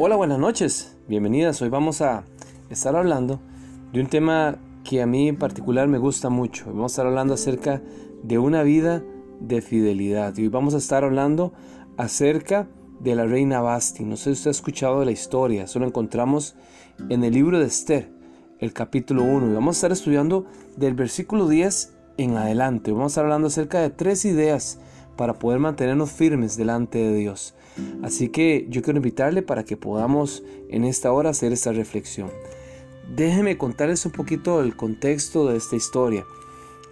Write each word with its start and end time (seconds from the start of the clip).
Hola, 0.00 0.14
buenas 0.14 0.38
noches, 0.38 0.96
bienvenidas. 1.08 1.60
Hoy 1.60 1.70
vamos 1.70 2.02
a 2.02 2.22
estar 2.70 2.94
hablando 2.94 3.40
de 3.92 4.00
un 4.00 4.06
tema 4.06 4.56
que 4.84 5.02
a 5.02 5.06
mí 5.06 5.26
en 5.26 5.36
particular 5.36 5.88
me 5.88 5.98
gusta 5.98 6.28
mucho. 6.28 6.66
Vamos 6.66 6.92
a 6.92 6.94
estar 6.94 7.06
hablando 7.08 7.34
acerca 7.34 7.82
de 8.22 8.38
una 8.38 8.62
vida 8.62 9.02
de 9.40 9.60
fidelidad. 9.60 10.36
Y 10.36 10.42
hoy 10.42 10.48
vamos 10.50 10.74
a 10.74 10.78
estar 10.78 11.02
hablando 11.02 11.52
acerca 11.96 12.68
de 13.00 13.16
la 13.16 13.26
reina 13.26 13.60
Basti. 13.60 14.04
No 14.04 14.16
sé 14.16 14.26
si 14.26 14.30
usted 14.30 14.50
ha 14.50 14.52
escuchado 14.52 15.04
la 15.04 15.10
historia, 15.10 15.64
eso 15.64 15.80
lo 15.80 15.86
encontramos 15.88 16.54
en 17.08 17.24
el 17.24 17.34
libro 17.34 17.58
de 17.58 17.66
Esther, 17.66 18.08
el 18.60 18.72
capítulo 18.72 19.24
1. 19.24 19.50
Y 19.50 19.54
vamos 19.54 19.74
a 19.74 19.78
estar 19.78 19.90
estudiando 19.90 20.46
del 20.76 20.94
versículo 20.94 21.48
10 21.48 21.96
en 22.18 22.36
adelante. 22.36 22.92
Vamos 22.92 23.06
a 23.06 23.14
estar 23.14 23.24
hablando 23.24 23.48
acerca 23.48 23.80
de 23.80 23.90
tres 23.90 24.24
ideas 24.24 24.78
para 25.16 25.40
poder 25.40 25.58
mantenernos 25.58 26.12
firmes 26.12 26.56
delante 26.56 26.98
de 26.98 27.16
Dios. 27.16 27.56
Así 28.02 28.28
que 28.28 28.66
yo 28.68 28.82
quiero 28.82 28.98
invitarle 28.98 29.42
para 29.42 29.64
que 29.64 29.76
podamos 29.76 30.42
en 30.68 30.84
esta 30.84 31.12
hora 31.12 31.30
hacer 31.30 31.52
esta 31.52 31.72
reflexión. 31.72 32.30
Déjeme 33.14 33.56
contarles 33.56 34.04
un 34.06 34.12
poquito 34.12 34.62
el 34.62 34.76
contexto 34.76 35.48
de 35.48 35.56
esta 35.56 35.76
historia. 35.76 36.24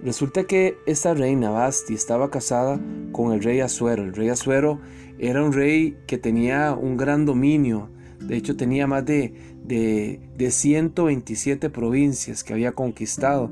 Resulta 0.02 0.45
que 0.45 0.78
esta 0.86 1.14
reina 1.14 1.50
Basti 1.50 1.95
estaba 1.95 2.30
casada 2.30 2.80
con 3.12 3.32
el 3.32 3.42
rey 3.42 3.60
Azuero. 3.60 4.02
El 4.02 4.14
rey 4.14 4.28
Azuero 4.28 4.80
era 5.18 5.42
un 5.42 5.52
rey 5.52 5.96
que 6.06 6.18
tenía 6.18 6.72
un 6.72 6.96
gran 6.96 7.24
dominio. 7.24 7.88
De 8.20 8.37
hecho 8.37 8.56
tenía 8.56 8.87
más 8.87 9.04
de, 9.04 9.34
de, 9.64 10.20
de 10.37 10.50
127 10.50 11.70
provincias 11.70 12.45
que 12.45 12.52
había 12.52 12.73
conquistado. 12.73 13.50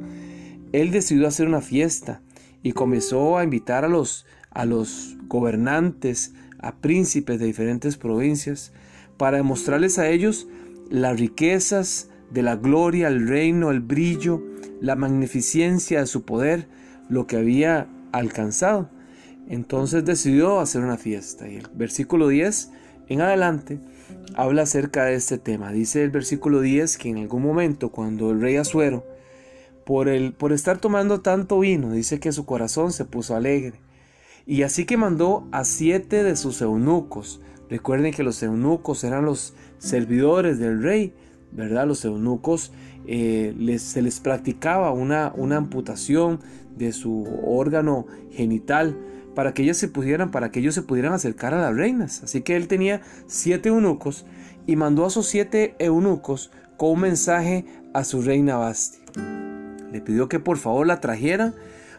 Él 0.72 0.90
decidió 0.90 1.28
hacer 1.28 1.46
una 1.46 1.60
fiesta 1.60 2.20
y 2.62 2.72
comenzó 2.72 3.38
a 3.38 3.44
invitar 3.44 3.84
a 3.84 3.88
los, 3.88 4.26
a 4.50 4.64
los 4.64 5.16
gobernantes, 5.28 6.34
a 6.64 6.76
príncipes 6.76 7.38
de 7.38 7.46
diferentes 7.46 7.96
provincias, 7.96 8.72
para 9.16 9.36
demostrarles 9.36 9.98
a 9.98 10.08
ellos 10.08 10.48
las 10.90 11.18
riquezas 11.18 12.08
de 12.30 12.42
la 12.42 12.56
gloria, 12.56 13.08
el 13.08 13.28
reino, 13.28 13.70
el 13.70 13.80
brillo, 13.80 14.42
la 14.80 14.96
magnificencia 14.96 16.00
de 16.00 16.06
su 16.06 16.24
poder, 16.24 16.66
lo 17.08 17.26
que 17.26 17.36
había 17.36 17.86
alcanzado. 18.12 18.88
Entonces 19.48 20.04
decidió 20.04 20.60
hacer 20.60 20.82
una 20.82 20.96
fiesta. 20.96 21.48
Y 21.48 21.56
el 21.56 21.68
versículo 21.74 22.28
10 22.28 22.70
en 23.08 23.20
adelante 23.20 23.78
habla 24.34 24.62
acerca 24.62 25.04
de 25.04 25.14
este 25.14 25.38
tema. 25.38 25.70
Dice 25.70 26.02
el 26.02 26.10
versículo 26.10 26.60
10 26.60 26.96
que 26.98 27.10
en 27.10 27.18
algún 27.18 27.42
momento 27.42 27.90
cuando 27.90 28.30
el 28.30 28.40
rey 28.40 28.56
Azuero, 28.56 29.04
por, 29.84 30.08
el, 30.08 30.32
por 30.32 30.52
estar 30.52 30.78
tomando 30.78 31.20
tanto 31.20 31.60
vino, 31.60 31.92
dice 31.92 32.20
que 32.20 32.32
su 32.32 32.46
corazón 32.46 32.92
se 32.92 33.04
puso 33.04 33.36
alegre. 33.36 33.83
Y 34.46 34.62
así 34.62 34.84
que 34.84 34.96
mandó 34.96 35.48
a 35.52 35.64
siete 35.64 36.22
de 36.22 36.36
sus 36.36 36.60
eunucos. 36.60 37.40
Recuerden 37.70 38.12
que 38.12 38.22
los 38.22 38.42
eunucos 38.42 39.02
eran 39.04 39.24
los 39.24 39.54
servidores 39.78 40.58
del 40.58 40.82
rey, 40.82 41.14
¿verdad? 41.52 41.86
Los 41.86 42.04
eunucos 42.04 42.72
eh, 43.06 43.54
les, 43.58 43.82
se 43.82 44.02
les 44.02 44.20
practicaba 44.20 44.92
una, 44.92 45.32
una 45.34 45.56
amputación 45.56 46.40
de 46.76 46.92
su 46.92 47.26
órgano 47.44 48.06
genital 48.30 48.96
para 49.34 49.54
que 49.54 49.62
ellas 49.62 49.78
se 49.78 49.88
pudieran, 49.88 50.30
para 50.30 50.50
que 50.50 50.60
ellos 50.60 50.74
se 50.74 50.82
pudieran 50.82 51.12
acercar 51.12 51.54
a 51.54 51.60
las 51.60 51.74
reinas. 51.74 52.22
Así 52.22 52.42
que 52.42 52.56
él 52.56 52.68
tenía 52.68 53.00
siete 53.26 53.70
eunucos 53.70 54.26
y 54.66 54.76
mandó 54.76 55.06
a 55.06 55.10
sus 55.10 55.26
siete 55.26 55.74
eunucos 55.78 56.50
con 56.76 56.90
un 56.90 57.00
mensaje 57.00 57.64
a 57.92 58.04
su 58.04 58.22
reina 58.22 58.56
Basti. 58.56 58.98
Le 59.90 60.00
pidió 60.00 60.28
que 60.28 60.40
por 60.40 60.58
favor 60.58 60.86
la 60.86 61.00
trajeran 61.00 61.54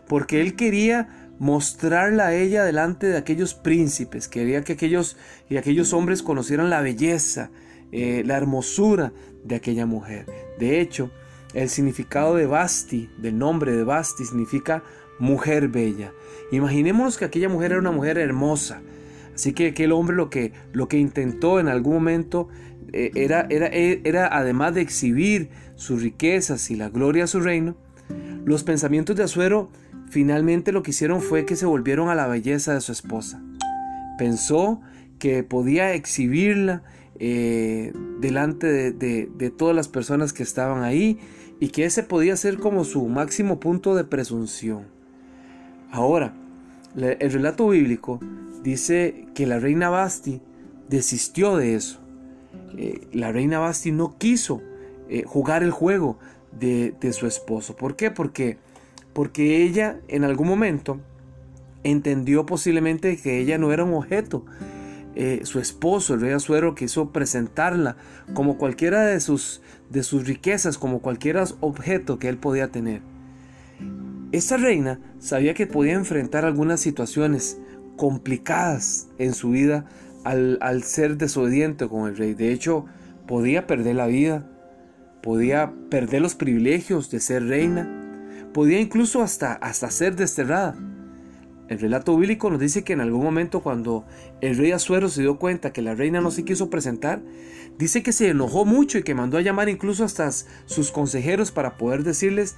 porque 0.07 0.41
él 0.41 0.55
quería 0.55 1.24
mostrarla 1.39 2.27
a 2.27 2.35
ella 2.35 2.63
delante 2.63 3.07
de 3.07 3.17
aquellos 3.17 3.53
príncipes, 3.53 4.27
quería 4.27 4.63
que 4.63 4.73
aquellos 4.73 5.17
y 5.49 5.57
aquellos 5.57 5.93
hombres 5.93 6.23
conocieran 6.23 6.69
la 6.69 6.81
belleza, 6.81 7.51
eh, 7.91 8.23
la 8.25 8.37
hermosura 8.37 9.13
de 9.43 9.55
aquella 9.55 9.85
mujer. 9.85 10.25
De 10.59 10.79
hecho, 10.79 11.11
el 11.53 11.69
significado 11.69 12.35
de 12.35 12.45
Basti, 12.45 13.09
del 13.17 13.37
nombre 13.37 13.71
de 13.71 13.83
Basti, 13.83 14.25
significa 14.25 14.83
mujer 15.19 15.69
bella. 15.69 16.11
Imaginémonos 16.51 17.17
que 17.17 17.25
aquella 17.25 17.49
mujer 17.49 17.71
era 17.71 17.79
una 17.79 17.91
mujer 17.91 18.17
hermosa. 18.17 18.81
Así 19.33 19.53
que 19.53 19.67
aquel 19.67 19.91
hombre 19.91 20.15
lo 20.15 20.29
que, 20.29 20.53
lo 20.73 20.87
que 20.87 20.97
intentó 20.97 21.59
en 21.59 21.67
algún 21.67 21.95
momento 21.95 22.47
eh, 22.93 23.11
era, 23.15 23.47
era, 23.49 23.67
era, 23.67 24.27
además 24.27 24.73
de 24.73 24.81
exhibir 24.81 25.49
sus 25.75 26.01
riquezas 26.01 26.71
y 26.71 26.75
la 26.75 26.89
gloria 26.89 27.23
de 27.23 27.27
su 27.27 27.41
reino, 27.41 27.75
los 28.45 28.63
pensamientos 28.63 29.15
de 29.15 29.23
Azuero 29.23 29.69
finalmente 30.15 30.71
lo 30.71 30.81
que 30.81 30.91
hicieron 30.91 31.21
fue 31.21 31.45
que 31.45 31.57
se 31.57 31.65
volvieron 31.65 32.07
a 32.07 32.15
la 32.15 32.25
belleza 32.25 32.73
de 32.73 32.79
su 32.79 32.93
esposa. 32.93 33.43
Pensó 34.17 34.79
que 35.19 35.43
podía 35.43 35.93
exhibirla 35.93 36.83
eh, 37.19 37.91
delante 38.21 38.93
de, 38.93 39.53
todas 39.57 39.75
las 39.75 39.89
personas 39.89 40.31
que 40.31 40.41
estaban 40.41 40.83
ahí 40.83 41.19
y 41.59 41.67
que 41.67 41.83
ese 41.83 42.01
podía 42.01 42.37
ser 42.37 42.59
como 42.59 42.85
su 42.85 43.05
máximo 43.09 43.59
punto 43.59 43.93
de 43.93 44.05
presunción. 44.05 44.85
Ahora, 45.91 46.33
el 46.95 47.33
relato 47.33 47.67
bíblico 47.67 48.21
dice 48.63 49.27
que 49.35 49.45
la 49.45 49.59
reina 49.59 49.89
Basti 49.89 50.41
desistió 50.87 51.57
de 51.57 51.75
eso. 51.75 51.99
Eh, 52.77 53.05
la 53.11 53.33
reina 53.33 53.59
Basti 53.59 53.91
no 53.91 54.17
quiso 54.17 54.61
eh, 55.09 55.23
jugar 55.25 55.61
el 55.61 55.71
juego 55.71 56.17
de, 56.57 56.95
de, 57.01 57.11
su 57.11 57.27
esposo. 57.27 57.75
¿Por 57.75 57.97
qué? 57.97 58.11
Porque, 58.11 58.59
porque 59.15 59.63
ella 59.63 60.01
en 60.09 60.25
algún 60.25 60.49
momento 60.49 60.99
entendió 61.85 62.45
posiblemente 62.45 63.15
que 63.15 63.39
ella 63.39 63.57
no 63.57 63.71
era 63.71 63.85
un 63.85 63.93
objeto, 63.93 64.45
eh, 65.15 65.39
su 65.43 65.59
esposo, 65.59 66.15
el 66.15 66.19
rey 66.19 66.33
Azuero, 66.33 66.75
quiso 66.75 67.13
presentarla 67.13 67.95
como 68.33 68.57
cualquiera 68.57 69.05
de 69.05 69.21
sus, 69.21 69.61
de 69.89 70.03
sus 70.03 70.27
riquezas, 70.27 70.77
como 70.77 70.99
cualquier 70.99 71.41
objeto 71.61 72.19
que 72.19 72.27
él 72.27 72.37
podía 72.37 72.67
tener. 72.67 73.01
Esta 74.33 74.57
reina 74.57 74.99
sabía 75.19 75.53
que 75.53 75.65
podía 75.65 75.93
enfrentar 75.93 76.43
algunas 76.43 76.81
situaciones 76.81 77.57
complicadas 77.95 79.07
en 79.17 79.33
su 79.33 79.51
vida 79.51 79.85
al, 80.25 80.83
ser 80.83 81.15
desobediente 81.15 81.87
con 81.87 82.09
el 82.09 82.17
rey. 82.17 82.33
De 82.33 82.51
hecho, 82.51 82.85
podía 83.27 83.65
perder 83.65 83.95
la 83.95 84.07
vida, 84.07 84.45
podía 85.23 85.71
perder 85.89 86.21
los 86.21 86.35
privilegios 86.35 87.09
de 87.09 87.21
ser 87.21 87.45
reina, 87.45 88.04
podía 88.55 88.79
incluso 88.79 89.21
hasta, 89.21 89.51
hasta 89.51 89.91
ser 89.91 90.15
desterrada. 90.15 90.77
El 91.67 91.77
relato 91.77 92.15
bíblico 92.15 92.49
nos 92.49 92.61
dice 92.61 92.85
que 92.85 92.93
en 92.93 93.01
algún 93.01 93.21
momento 93.21 93.59
cuando 93.59 94.05
el 94.39 94.55
rey 94.55 94.71
Azuero 94.71 95.09
se 95.09 95.23
dio 95.23 95.37
cuenta 95.39 95.73
que 95.73 95.81
la 95.81 95.93
reina 95.93 96.21
no 96.21 96.31
se 96.31 96.45
quiso 96.45 96.69
presentar, 96.69 97.21
dice 97.77 98.01
que 98.01 98.13
se 98.13 98.29
enojó 98.29 98.63
mucho 98.63 98.97
y 98.97 99.03
que 99.03 99.13
mandó 99.13 99.37
a 99.37 99.41
llamar 99.41 99.67
incluso 99.67 100.05
hasta 100.05 100.31
sus 100.31 100.91
consejeros 100.93 101.51
para 101.51 101.75
poder 101.75 102.03
decirles 102.03 102.55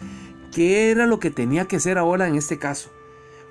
qué 0.53 0.91
era 0.91 1.07
lo 1.07 1.19
que 1.19 1.31
tenía 1.31 1.65
que 1.65 1.77
hacer 1.77 1.97
ahora 1.97 2.27
en 2.27 2.35
este 2.35 2.59
caso. 2.59 2.91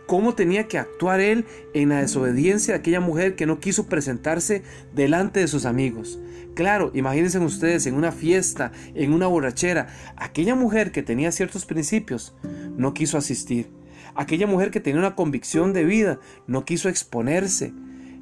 Cómo 0.06 0.34
tenía 0.34 0.69
que 0.69 0.78
actuar 0.78 1.21
él 1.21 1.44
en 1.75 1.89
la 1.89 2.00
desobediencia 2.00 2.75
de 2.75 2.81
aquella 2.81 3.00
mujer 3.00 3.34
que 3.34 3.47
no 3.47 3.61
quiso 3.61 3.87
presentarse 3.87 4.62
delante 4.94 5.41
de 5.41 5.49
sus 5.49 5.65
amigos. 5.65 6.19
Claro, 6.55 6.91
imagínense 6.94 7.39
ustedes 7.39 7.87
en 7.87 7.94
una 7.94 8.12
fiesta, 8.12 8.72
en 8.94 9.12
una 9.12 9.27
borrachera, 9.27 9.89
aquella 10.17 10.55
mujer 10.55 10.91
que 10.91 11.03
tenía 11.03 11.31
ciertos 11.31 11.67
principios 11.67 12.34
no 12.77 12.94
quiso 12.94 13.19
asistir. 13.19 13.71
Aquella 14.15 14.47
mujer 14.47 14.71
que 14.71 14.81
tenía 14.81 15.00
una 15.00 15.15
convicción 15.15 15.75
de 15.75 15.84
vida 15.84 16.19
no 16.47 16.65
quiso 16.65 16.88
exponerse. 16.88 17.75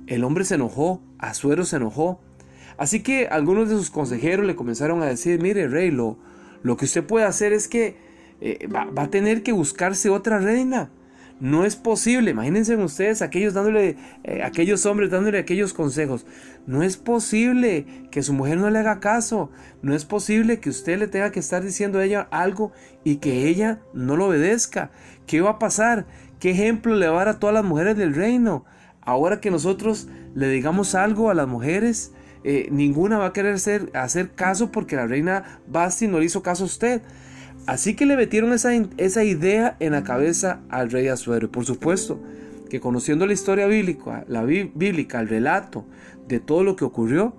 El 0.08 0.24
hombre 0.24 0.44
se 0.44 0.56
enojó, 0.56 1.00
Azuero 1.18 1.64
se 1.64 1.76
enojó. 1.76 2.20
Así 2.76 3.04
que 3.04 3.28
algunos 3.28 3.68
de 3.68 3.76
sus 3.76 3.90
consejeros 3.90 4.44
le 4.46 4.56
comenzaron 4.56 5.00
a 5.02 5.06
decir, 5.06 5.40
mire 5.40 5.68
rey, 5.68 5.92
lo, 5.92 6.18
lo 6.64 6.76
que 6.76 6.86
usted 6.86 7.04
puede 7.04 7.26
hacer 7.26 7.52
es 7.52 7.68
que 7.68 7.96
eh, 8.40 8.66
va, 8.66 8.86
va, 8.86 9.04
a 9.04 9.10
tener 9.10 9.44
que 9.44 9.52
buscarse 9.52 10.10
otra 10.10 10.40
reina. 10.40 10.90
No 11.40 11.64
es 11.64 11.74
posible, 11.74 12.30
imagínense 12.30 12.76
ustedes 12.76 13.20
aquellos 13.20 13.54
dándole, 13.54 13.96
eh, 14.22 14.42
aquellos 14.44 14.86
hombres 14.86 15.10
dándole 15.10 15.38
aquellos 15.38 15.72
consejos. 15.72 16.26
No 16.66 16.82
es 16.82 16.96
posible 16.96 17.86
que 18.10 18.22
su 18.22 18.32
mujer 18.32 18.58
no 18.58 18.70
le 18.70 18.78
haga 18.78 19.00
caso. 19.00 19.50
No 19.82 19.94
es 19.94 20.04
posible 20.04 20.60
que 20.60 20.70
usted 20.70 20.98
le 20.98 21.08
tenga 21.08 21.32
que 21.32 21.40
estar 21.40 21.62
diciendo 21.62 21.98
a 21.98 22.04
ella 22.04 22.28
algo 22.30 22.72
y 23.02 23.16
que 23.16 23.48
ella 23.48 23.80
no 23.92 24.16
lo 24.16 24.28
obedezca. 24.28 24.90
¿Qué 25.26 25.40
va 25.40 25.50
a 25.50 25.58
pasar? 25.58 26.06
¿Qué 26.38 26.52
ejemplo 26.52 26.94
le 26.94 27.08
va 27.08 27.14
a 27.14 27.24
dar 27.24 27.34
a 27.36 27.38
todas 27.40 27.54
las 27.54 27.64
mujeres 27.64 27.96
del 27.96 28.14
reino? 28.14 28.64
Ahora 29.00 29.40
que 29.40 29.50
nosotros 29.50 30.08
le 30.34 30.48
digamos 30.48 30.94
algo 30.94 31.30
a 31.30 31.34
las 31.34 31.48
mujeres, 31.48 32.12
eh, 32.44 32.68
ninguna 32.70 33.18
va 33.18 33.26
a 33.26 33.32
querer 33.32 33.58
hacer 33.94 34.30
caso 34.34 34.70
porque 34.70 34.96
la 34.96 35.06
reina 35.06 35.60
Basti 35.66 36.06
no 36.06 36.20
le 36.20 36.26
hizo 36.26 36.42
caso 36.42 36.62
a 36.62 36.66
usted. 36.66 37.02
Así 37.66 37.94
que 37.94 38.04
le 38.04 38.16
metieron 38.16 38.52
esa, 38.52 38.72
esa 38.98 39.24
idea 39.24 39.76
en 39.80 39.92
la 39.92 40.04
cabeza 40.04 40.60
al 40.68 40.90
rey 40.90 41.08
Azuero. 41.08 41.46
Y 41.46 41.50
por 41.50 41.64
supuesto 41.64 42.20
que 42.68 42.80
conociendo 42.80 43.26
la 43.26 43.32
historia 43.32 43.66
bíblica, 43.66 44.24
la 44.28 44.44
bíblica, 44.44 45.20
el 45.20 45.28
relato 45.28 45.86
de 46.28 46.40
todo 46.40 46.62
lo 46.62 46.76
que 46.76 46.84
ocurrió, 46.84 47.34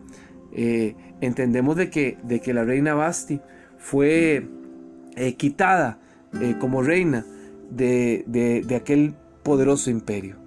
eh, 0.54 0.96
entendemos 1.22 1.76
de 1.76 1.90
que, 1.90 2.18
de 2.24 2.40
que 2.40 2.54
la 2.54 2.64
reina 2.64 2.96
Basti 2.96 3.40
fue 3.78 4.48
eh, 5.16 5.34
quitada 5.36 6.00
eh, 6.42 6.56
como 6.60 6.82
reina 6.82 7.26
de, 7.70 8.24
de, 8.28 8.76
aquel 8.76 9.14
poderoso 9.44 9.90
imperio. 9.90 10.38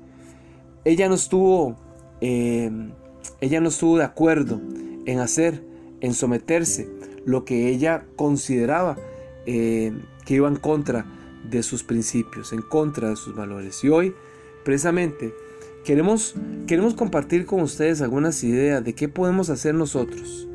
Ella 0.84 1.08
no 1.08 1.14
estuvo, 1.14 1.76
ella 2.20 3.60
no 3.60 3.68
estuvo 3.68 3.98
de 3.98 4.04
acuerdo 4.04 4.60
en 5.04 5.18
hacer, 5.18 5.62
en 6.00 6.14
someterse, 6.14 6.88
lo 7.26 7.44
que 7.44 7.68
ella 7.68 8.04
consideraba 8.16 8.96
eh, 9.50 9.94
que 10.26 10.34
iba 10.34 10.46
en 10.46 10.56
contra 10.56 11.06
de 11.42 11.62
sus 11.62 11.82
principios, 11.82 12.52
en 12.52 12.60
contra 12.60 13.08
de 13.08 13.16
sus 13.16 13.34
valores. 13.34 13.82
Y 13.82 13.88
hoy, 13.88 14.14
precisamente, 14.62 15.32
queremos, 15.86 16.34
queremos 16.66 16.92
compartir 16.92 17.46
con 17.46 17.62
ustedes 17.62 18.02
algunas 18.02 18.44
ideas 18.44 18.84
de 18.84 18.94
qué 18.94 19.08
podemos 19.08 19.48
hacer 19.48 19.74
nosotros 19.74 20.46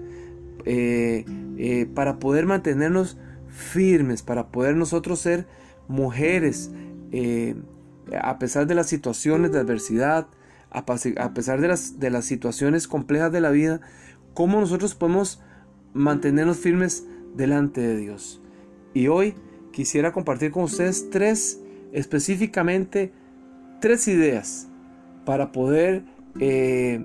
eh, 0.66 1.26
eh, 1.58 1.88
para 1.92 2.20
poder 2.20 2.46
mantenernos 2.46 3.18
firmes, 3.48 4.22
para 4.22 4.52
poder 4.52 4.76
nosotros 4.76 5.20
ser 5.20 5.48
mujeres, 5.88 6.70
a 8.22 8.38
pesar 8.38 8.68
de 8.68 8.76
las 8.76 8.86
situaciones 8.86 9.52
de 9.52 9.58
adversidad, 9.58 10.28
a 10.70 10.86
pesar 10.86 11.62
de 11.62 11.68
las, 11.68 12.00
de 12.00 12.12
las 12.12 12.26
situaciones 12.26 12.88
complejas 12.88 13.32
de 13.32 13.42
la 13.42 13.50
vida, 13.50 13.82
cómo 14.36 14.60
nosotros 14.60 14.94
podemos 14.94 15.42
mantenernos 15.94 16.58
firmes 16.58 17.08
delante 17.36 17.82
de 17.82 17.98
Dios. 17.98 18.43
Y 18.94 19.08
hoy 19.08 19.36
quisiera 19.72 20.12
compartir 20.12 20.52
con 20.52 20.64
ustedes 20.64 21.10
tres, 21.10 21.60
específicamente, 21.92 23.12
tres 23.82 24.08
ideas 24.08 24.68
para 25.26 25.52
poder 25.52 26.04
eh, 26.40 27.04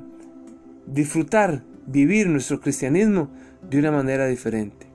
disfrutar, 0.86 1.62
vivir 1.86 2.28
nuestro 2.28 2.60
cristianismo 2.60 3.30
de 3.68 3.78
una 3.78 3.90
manera 3.90 4.26
diferente. 4.26 4.86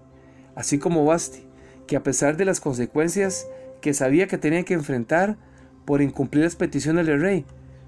Así 0.55 0.77
como 0.77 1.05
Basti, 1.05 1.43
que 1.87 1.95
a 1.95 2.03
pesar 2.03 2.37
de 2.37 2.45
las 2.45 2.59
consecuencias 2.59 3.47
que 3.81 3.93
sabía 3.93 4.27
que 4.27 4.37
tenía 4.37 4.63
que 4.63 4.75
enfrentar 4.75 5.37
por 5.85 6.01
incumplir 6.01 6.43
las 6.43 6.55
peticiones 6.55 7.05
del 7.05 7.21
rey, 7.21 7.45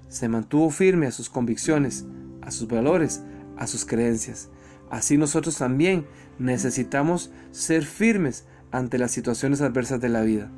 se 0.08 0.28
mantuvo 0.28 0.70
firme 0.70 1.06
a 1.06 1.12
sus 1.12 1.30
convicciones, 1.30 2.04
a 2.42 2.50
sus 2.50 2.68
valores, 2.68 3.22
a 3.56 3.66
sus 3.66 3.84
creencias. 3.84 4.50
Así 4.90 5.16
nosotros 5.16 5.58
también 5.58 6.06
necesitamos 6.38 7.30
ser 7.50 7.84
firmes 7.84 8.44
ante 8.70 8.98
las 8.98 9.10
situaciones 9.10 9.60
adversas 9.60 10.00
de 10.00 10.08
la 10.08 10.22
vida, 10.22 10.50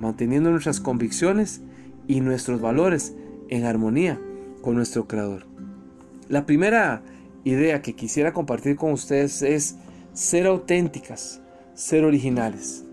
manteniendo 0.00 0.50
nuestras 0.50 0.80
convicciones 0.80 1.60
y 2.06 2.20
nuestros 2.20 2.60
valores 2.60 3.14
en 3.48 3.64
armonía 3.64 4.20
con 4.62 4.76
nuestro 4.76 5.06
Creador. 5.06 5.46
La 6.28 6.46
primera 6.46 7.02
idea 7.44 7.82
que 7.82 7.94
quisiera 7.94 8.32
compartir 8.32 8.76
con 8.76 8.92
ustedes 8.92 9.42
es 9.42 9.76
ser 10.12 10.46
auténticas, 10.46 11.40
ser 11.74 12.04
originales. 12.04 12.84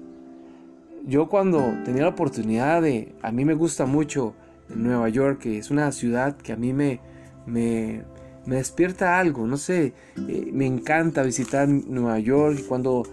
Yo 1.08 1.28
cuando 1.28 1.74
tenía 1.84 2.04
la 2.04 2.10
oportunidad 2.10 2.82
de, 2.82 3.14
a 3.22 3.32
mí 3.32 3.46
me 3.46 3.54
gusta 3.54 3.86
mucho 3.86 4.34
Nueva 4.70 5.10
York, 5.10 5.40
que 5.40 5.58
es 5.58 5.70
una 5.72 5.92
ciudad 5.92 6.36
que 6.38 6.54
a 6.54 6.56
mí 6.56 6.74
me, 6.74 7.00
me, 7.46 8.04
despierta 8.46 9.20
algo, 9.20 9.48
no 9.48 9.58
sé, 9.58 9.94
eh, 10.28 10.50
me 10.52 10.66
encanta 10.66 11.24
visitar 11.24 11.68
Nueva 11.68 12.20
York. 12.20 12.62
Cuando 12.68 13.04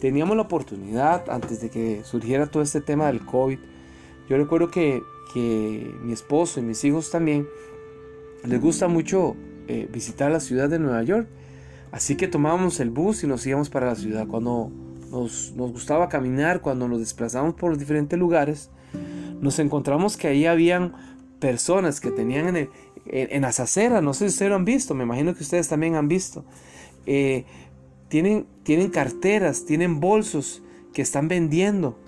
teníamos 0.00 0.36
la 0.36 0.42
oportunidad, 0.42 1.28
antes 1.30 1.60
de 1.60 1.70
que 1.70 2.02
surgiera 2.04 2.46
todo 2.46 2.62
este 2.62 2.80
tema 2.80 3.06
del 3.06 3.24
COVID, 3.24 3.58
yo 4.28 4.36
recuerdo 4.36 4.70
que, 4.70 5.02
mi 5.34 6.12
esposo 6.12 6.58
y 6.58 6.62
mis 6.64 6.82
hijos 6.84 7.12
también 7.12 7.46
les 8.44 8.60
gusta 8.60 8.88
mucho 8.88 9.36
eh, 9.68 9.88
visitar 9.92 10.32
la 10.32 10.40
ciudad 10.40 10.68
de 10.68 10.80
Nueva 10.80 11.04
York. 11.04 11.28
Así 11.92 12.16
que 12.16 12.26
tomábamos 12.26 12.80
el 12.80 12.90
bus 12.90 13.22
y 13.22 13.28
nos 13.28 13.46
íbamos 13.46 13.70
para 13.70 13.86
la 13.86 13.94
ciudad. 13.94 14.26
Cuando 14.26 14.72
nos, 15.10 15.52
gustaba 15.54 16.08
caminar, 16.08 16.60
cuando 16.62 16.88
nos 16.88 16.98
desplazábamos 16.98 17.54
por 17.54 17.70
los 17.70 17.78
diferentes 17.78 18.18
lugares, 18.18 18.70
nos 19.40 19.60
encontramos 19.60 20.16
que 20.16 20.26
ahí 20.26 20.46
habían 20.46 20.94
personas 21.38 22.00
que 22.00 22.10
tenían 22.10 22.56
en, 22.56 22.70
en, 23.06 23.42
las 23.42 23.60
aceras, 23.60 24.02
no 24.02 24.14
sé 24.14 24.28
si 24.28 24.34
ustedes 24.34 24.50
lo 24.50 24.56
han 24.56 24.64
visto, 24.64 24.94
me 24.94 25.04
imagino 25.04 25.34
que 25.34 25.42
ustedes 25.42 25.68
también 25.68 25.94
han 25.94 26.08
visto, 26.08 26.44
eh, 27.06 27.44
tienen, 28.10 28.46
tienen 28.62 28.90
carteras, 28.90 29.64
tienen 29.64 30.00
bolsos 30.00 30.62
que 30.92 31.00
están 31.00 31.28
vendiendo 31.28 31.98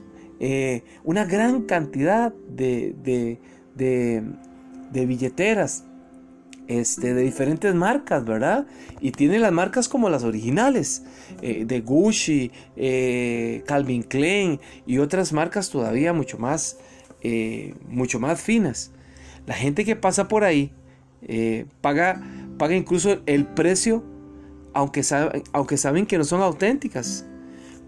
eh, 0.41 0.83
una 1.05 1.25
gran 1.25 1.63
cantidad 1.63 2.35
de, 2.51 2.95
de, 3.03 3.41
de, 4.93 5.07
billeteras 5.07 5.85
este, 6.67 7.15
de 7.15 7.23
diferentes 7.23 7.75
marcas, 7.75 8.25
¿verdad? 8.25 8.67
Y 9.01 9.13
tienen 9.13 9.41
las 9.41 9.53
marcas 9.53 9.89
como 9.89 10.11
las 10.11 10.25
originales, 10.25 11.05
eh, 11.41 11.65
de 11.65 11.81
Gucci, 11.81 12.51
Calvin 13.65 14.03
Klein 14.03 14.61
y 14.85 14.99
otras 14.99 15.33
marcas 15.33 15.71
todavía 15.71 16.13
mucho 16.13 16.37
más, 16.37 16.77
eh, 17.23 17.75
mucho 17.89 18.21
más 18.21 18.41
finas. 18.43 18.91
La 19.47 19.55
gente 19.55 19.85
que 19.85 19.97
pasa 19.97 20.29
por 20.29 20.45
ahí 20.45 20.73
eh, 21.23 21.67
paga, 21.81 22.21
paga 22.59 22.75
incluso 22.75 23.21
el 23.27 23.47
precio, 23.47 24.03
aunque, 24.75 25.03
aunque 25.53 25.77
saben 25.77 26.07
que 26.07 26.19
no 26.19 26.25
son 26.25 26.43
auténticas. 26.43 27.27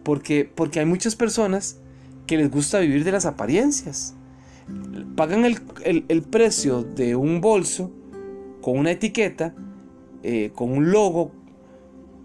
Porque, 0.03 0.51
porque 0.55 0.81
hay 0.81 0.87
muchas 0.87 1.17
personas 1.17 1.79
que 2.27 2.37
les 2.37 2.51
gusta 2.51 2.81
vivir 2.81 3.05
de 3.05 3.13
las 3.13 3.27
apariencias. 3.27 4.15
Pagan 5.17 5.45
el, 5.45 6.23
precio 6.23 6.83
de 6.83 7.17
un 7.17 7.41
bolso 7.41 7.91
con 8.63 8.79
una 8.79 8.91
etiqueta, 8.91 9.55
eh, 10.23 10.51
con 10.55 10.71
un 10.71 10.91
logo, 10.91 11.33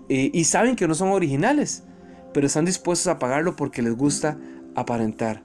y 0.08 0.44
saben 0.46 0.76
que 0.76 0.88
no 0.88 0.96
son 0.96 1.10
originales, 1.10 1.84
pero 2.34 2.48
están 2.48 2.66
dispuestos 2.66 3.08
a 3.08 3.20
pagarlo 3.20 3.56
porque 3.56 3.84
les 3.84 3.96
gusta 3.96 4.40
aparentar. 4.76 5.44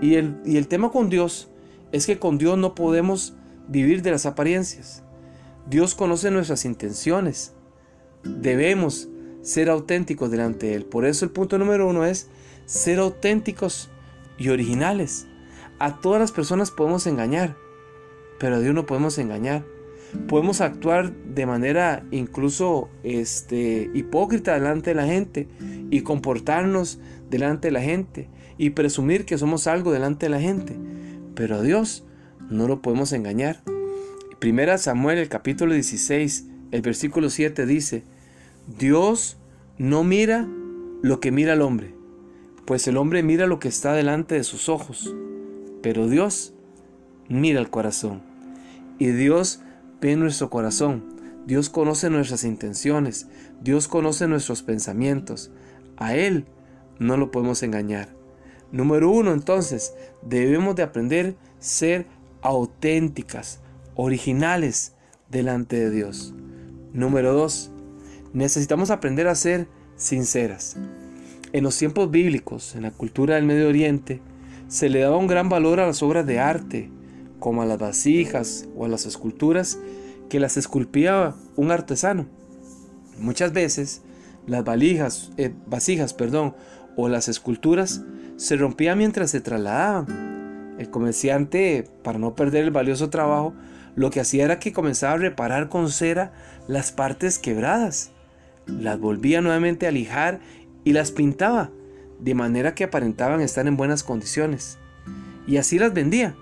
Y 0.00 0.14
el, 0.14 0.66
tema 0.68 0.90
con 0.90 1.10
Dios 1.10 1.50
es 1.92 2.06
que 2.06 2.18
con 2.18 2.38
Dios 2.38 2.56
no 2.56 2.74
podemos 2.74 3.34
vivir 3.68 4.02
de 4.02 4.10
las 4.10 4.24
apariencias. 4.24 5.02
Dios 5.68 5.94
conoce 5.94 6.30
nuestras 6.30 6.64
intenciones. 6.64 7.54
Debemos 8.24 9.08
ser 9.42 9.70
auténticos 9.70 10.30
delante 10.30 10.66
de 10.66 10.74
Él. 10.74 10.84
Por 10.84 11.04
eso 11.04 11.24
el 11.24 11.30
punto 11.30 11.58
número 11.58 11.88
uno 11.88 12.04
es 12.04 12.28
ser 12.66 12.98
auténticos 12.98 13.90
y 14.38 14.48
originales. 14.48 15.26
A 15.78 16.00
todas 16.00 16.20
las 16.20 16.32
personas 16.32 16.70
podemos 16.70 17.06
engañar, 17.06 17.56
pero 18.38 18.56
a 18.56 18.60
Dios 18.60 18.74
no 18.74 18.86
podemos 18.86 19.18
engañar. 19.18 19.64
Podemos 20.26 20.60
actuar 20.60 21.12
de 21.12 21.46
manera 21.46 22.04
incluso 22.10 22.88
este, 23.04 23.90
hipócrita 23.94 24.54
delante 24.54 24.90
de 24.90 24.96
la 24.96 25.06
gente 25.06 25.48
y 25.90 26.00
comportarnos 26.02 26.98
delante 27.30 27.68
de 27.68 27.72
la 27.72 27.80
gente 27.80 28.28
y 28.58 28.70
presumir 28.70 29.24
que 29.24 29.38
somos 29.38 29.66
algo 29.66 29.92
delante 29.92 30.26
de 30.26 30.30
la 30.30 30.40
gente. 30.40 30.76
Pero 31.34 31.56
a 31.56 31.62
Dios 31.62 32.04
no 32.50 32.66
lo 32.66 32.82
podemos 32.82 33.12
engañar. 33.12 33.62
Primera 34.40 34.78
Samuel, 34.78 35.18
el 35.18 35.28
capítulo 35.28 35.74
16, 35.74 36.46
el 36.72 36.82
versículo 36.82 37.30
7 37.30 37.66
dice, 37.66 38.02
Dios 38.78 39.36
no 39.78 40.04
mira 40.04 40.48
lo 41.02 41.20
que 41.20 41.32
mira 41.32 41.54
el 41.54 41.62
hombre, 41.62 41.94
pues 42.66 42.86
el 42.86 42.96
hombre 42.96 43.22
mira 43.22 43.46
lo 43.46 43.58
que 43.58 43.68
está 43.68 43.94
delante 43.94 44.36
de 44.36 44.44
sus 44.44 44.68
ojos, 44.68 45.14
pero 45.82 46.08
Dios 46.08 46.54
mira 47.28 47.60
el 47.60 47.68
corazón. 47.68 48.22
Y 48.98 49.08
Dios 49.08 49.60
ve 50.00 50.14
nuestro 50.16 50.50
corazón. 50.50 51.04
Dios 51.46 51.68
conoce 51.68 52.10
nuestras 52.10 52.44
intenciones. 52.44 53.28
Dios 53.60 53.88
conoce 53.88 54.28
nuestros 54.28 54.62
pensamientos. 54.62 55.50
A 55.96 56.14
Él 56.14 56.44
no 56.98 57.16
lo 57.16 57.30
podemos 57.30 57.62
engañar. 57.62 58.10
Número 58.72 59.10
uno, 59.10 59.32
entonces, 59.32 59.94
debemos 60.22 60.76
de 60.76 60.82
aprender 60.82 61.34
a 61.38 61.62
ser 61.62 62.06
auténticas, 62.42 63.60
originales 63.94 64.94
delante 65.28 65.76
de 65.76 65.90
Dios. 65.90 66.34
Número 66.92 67.32
dos, 67.32 67.69
necesitamos 68.32 68.90
aprender 68.90 69.28
a 69.28 69.34
ser 69.34 69.68
sinceras. 69.96 70.76
En 71.52 71.64
los 71.64 71.76
tiempos 71.76 72.10
bíblicos, 72.10 72.76
en 72.76 72.82
la 72.82 72.90
cultura 72.90 73.34
del 73.34 73.44
Medio 73.44 73.68
Oriente, 73.68 74.20
se 74.68 74.88
le 74.88 75.00
daba 75.00 75.16
un 75.16 75.26
gran 75.26 75.48
valor 75.48 75.80
a 75.80 75.86
las 75.86 76.02
obras 76.02 76.26
de 76.26 76.38
arte, 76.38 76.90
como 77.40 77.62
a 77.62 77.66
las 77.66 77.78
vasijas 77.78 78.68
o 78.76 78.84
a 78.84 78.88
las 78.88 79.06
esculturas 79.06 79.78
que 80.28 80.38
las 80.38 80.56
esculpía 80.56 81.34
un 81.56 81.72
artesano. 81.72 82.26
Muchas 83.18 83.52
veces 83.52 84.02
las 84.46 84.64
valijas, 84.64 85.32
eh, 85.36 85.52
vasijas 85.66 86.14
perdón, 86.14 86.54
o 86.96 87.08
las 87.08 87.28
esculturas 87.28 88.02
se 88.36 88.56
rompían 88.56 88.98
mientras 88.98 89.30
se 89.30 89.40
trasladaban. 89.40 90.76
El 90.78 90.88
comerciante, 90.88 91.84
para 92.02 92.18
no 92.18 92.34
perder 92.34 92.64
el 92.64 92.70
valioso 92.70 93.10
trabajo, 93.10 93.54
lo 93.96 94.10
que 94.10 94.20
hacía 94.20 94.44
era 94.44 94.58
que 94.58 94.72
comenzaba 94.72 95.14
a 95.14 95.18
reparar 95.18 95.68
con 95.68 95.90
cera 95.90 96.32
las 96.68 96.92
partes 96.92 97.38
quebradas, 97.38 98.12
las 98.78 98.98
volvía 99.00 99.40
nuevamente 99.40 99.86
a 99.86 99.90
lijar 99.90 100.40
y 100.84 100.92
las 100.92 101.10
pintaba, 101.10 101.70
de 102.18 102.34
manera 102.34 102.74
que 102.74 102.84
aparentaban 102.84 103.40
estar 103.40 103.66
en 103.66 103.76
buenas 103.76 104.02
condiciones. 104.02 104.78
Y 105.46 105.56
así 105.56 105.78
las 105.78 105.92
vendía, 105.94 106.34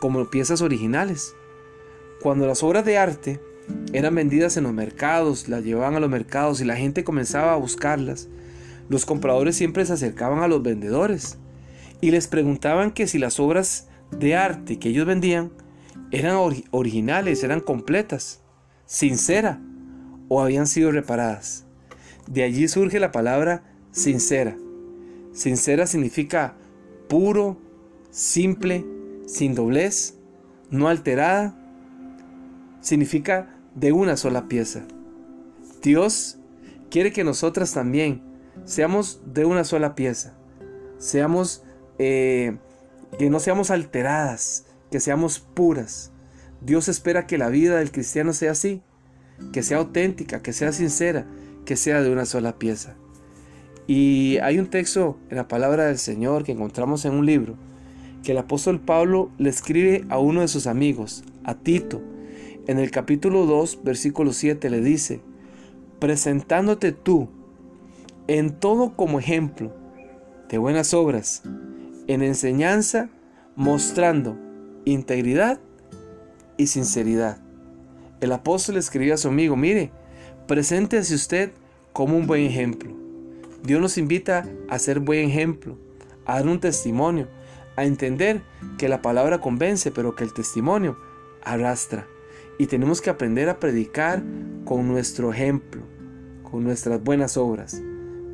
como 0.00 0.30
piezas 0.30 0.62
originales. 0.62 1.34
Cuando 2.20 2.46
las 2.46 2.62
obras 2.62 2.84
de 2.84 2.98
arte 2.98 3.40
eran 3.92 4.14
vendidas 4.14 4.56
en 4.56 4.64
los 4.64 4.72
mercados, 4.72 5.48
las 5.48 5.64
llevaban 5.64 5.94
a 5.94 6.00
los 6.00 6.10
mercados 6.10 6.60
y 6.60 6.64
la 6.64 6.76
gente 6.76 7.04
comenzaba 7.04 7.52
a 7.52 7.56
buscarlas, 7.56 8.28
los 8.88 9.06
compradores 9.06 9.56
siempre 9.56 9.86
se 9.86 9.94
acercaban 9.94 10.40
a 10.40 10.48
los 10.48 10.62
vendedores 10.62 11.38
y 12.00 12.10
les 12.10 12.26
preguntaban 12.26 12.90
que 12.90 13.06
si 13.06 13.18
las 13.18 13.40
obras 13.40 13.88
de 14.10 14.36
arte 14.36 14.78
que 14.78 14.90
ellos 14.90 15.06
vendían 15.06 15.52
eran 16.10 16.36
originales, 16.70 17.42
eran 17.42 17.60
completas, 17.60 18.42
sincera 18.84 19.60
o 20.28 20.42
habían 20.42 20.66
sido 20.66 20.92
reparadas. 20.92 21.64
De 22.26 22.42
allí 22.42 22.68
surge 22.68 23.00
la 23.00 23.12
palabra 23.12 23.62
sincera. 23.90 24.56
Sincera 25.32 25.86
significa 25.86 26.54
puro, 27.08 27.58
simple, 28.10 28.84
sin 29.26 29.54
doblez, 29.54 30.14
no 30.70 30.88
alterada. 30.88 31.54
Significa 32.80 33.54
de 33.74 33.92
una 33.92 34.16
sola 34.16 34.48
pieza. 34.48 34.84
Dios 35.82 36.38
quiere 36.90 37.12
que 37.12 37.24
nosotras 37.24 37.72
también 37.72 38.22
seamos 38.64 39.20
de 39.26 39.44
una 39.44 39.64
sola 39.64 39.94
pieza. 39.94 40.34
Seamos, 40.98 41.64
eh, 41.98 42.56
que 43.18 43.30
no 43.30 43.40
seamos 43.40 43.70
alteradas, 43.70 44.66
que 44.90 45.00
seamos 45.00 45.40
puras. 45.40 46.12
Dios 46.60 46.88
espera 46.88 47.26
que 47.26 47.38
la 47.38 47.48
vida 47.48 47.78
del 47.78 47.90
cristiano 47.90 48.32
sea 48.32 48.52
así, 48.52 48.82
que 49.52 49.62
sea 49.62 49.78
auténtica, 49.78 50.42
que 50.42 50.52
sea 50.52 50.72
sincera, 50.72 51.26
que 51.64 51.76
sea 51.76 52.02
de 52.02 52.10
una 52.10 52.24
sola 52.26 52.58
pieza. 52.58 52.96
Y 53.86 54.38
hay 54.38 54.58
un 54.58 54.66
texto 54.66 55.18
en 55.30 55.36
la 55.36 55.48
palabra 55.48 55.86
del 55.86 55.98
Señor 55.98 56.44
que 56.44 56.52
encontramos 56.52 57.04
en 57.04 57.14
un 57.14 57.26
libro 57.26 57.56
que 58.22 58.32
el 58.32 58.38
apóstol 58.38 58.80
Pablo 58.80 59.30
le 59.38 59.50
escribe 59.50 60.04
a 60.08 60.18
uno 60.18 60.42
de 60.42 60.48
sus 60.48 60.66
amigos, 60.66 61.24
a 61.44 61.54
Tito. 61.54 62.00
En 62.66 62.78
el 62.78 62.90
capítulo 62.90 63.46
2, 63.46 63.80
versículo 63.82 64.32
7 64.32 64.70
le 64.70 64.80
dice, 64.80 65.20
presentándote 65.98 66.92
tú 66.92 67.28
en 68.28 68.52
todo 68.52 68.94
como 68.94 69.18
ejemplo 69.18 69.72
de 70.48 70.58
buenas 70.58 70.94
obras, 70.94 71.42
en 72.06 72.22
enseñanza, 72.22 73.10
mostrando 73.56 74.38
integridad 74.84 75.58
y 76.56 76.68
sinceridad. 76.68 77.38
El 78.20 78.30
apóstol 78.30 78.76
escribió 78.76 79.14
a 79.14 79.18
su 79.18 79.28
amigo, 79.28 79.56
mire, 79.56 79.90
preséntese 80.46 81.14
usted 81.14 81.52
como 81.92 82.16
un 82.16 82.26
buen 82.26 82.42
ejemplo. 82.42 82.92
Dios 83.62 83.80
nos 83.80 83.98
invita 83.98 84.48
a 84.68 84.78
ser 84.78 84.98
buen 84.98 85.28
ejemplo, 85.28 85.78
a 86.24 86.36
dar 86.36 86.48
un 86.48 86.60
testimonio, 86.60 87.28
a 87.76 87.84
entender 87.84 88.42
que 88.78 88.88
la 88.88 89.02
palabra 89.02 89.40
convence, 89.40 89.90
pero 89.90 90.14
que 90.14 90.24
el 90.24 90.32
testimonio 90.32 90.96
arrastra. 91.42 92.06
Y 92.58 92.66
tenemos 92.66 93.00
que 93.00 93.10
aprender 93.10 93.48
a 93.48 93.58
predicar 93.58 94.22
con 94.64 94.88
nuestro 94.88 95.32
ejemplo, 95.32 95.82
con 96.50 96.64
nuestras 96.64 97.02
buenas 97.02 97.36
obras. 97.36 97.80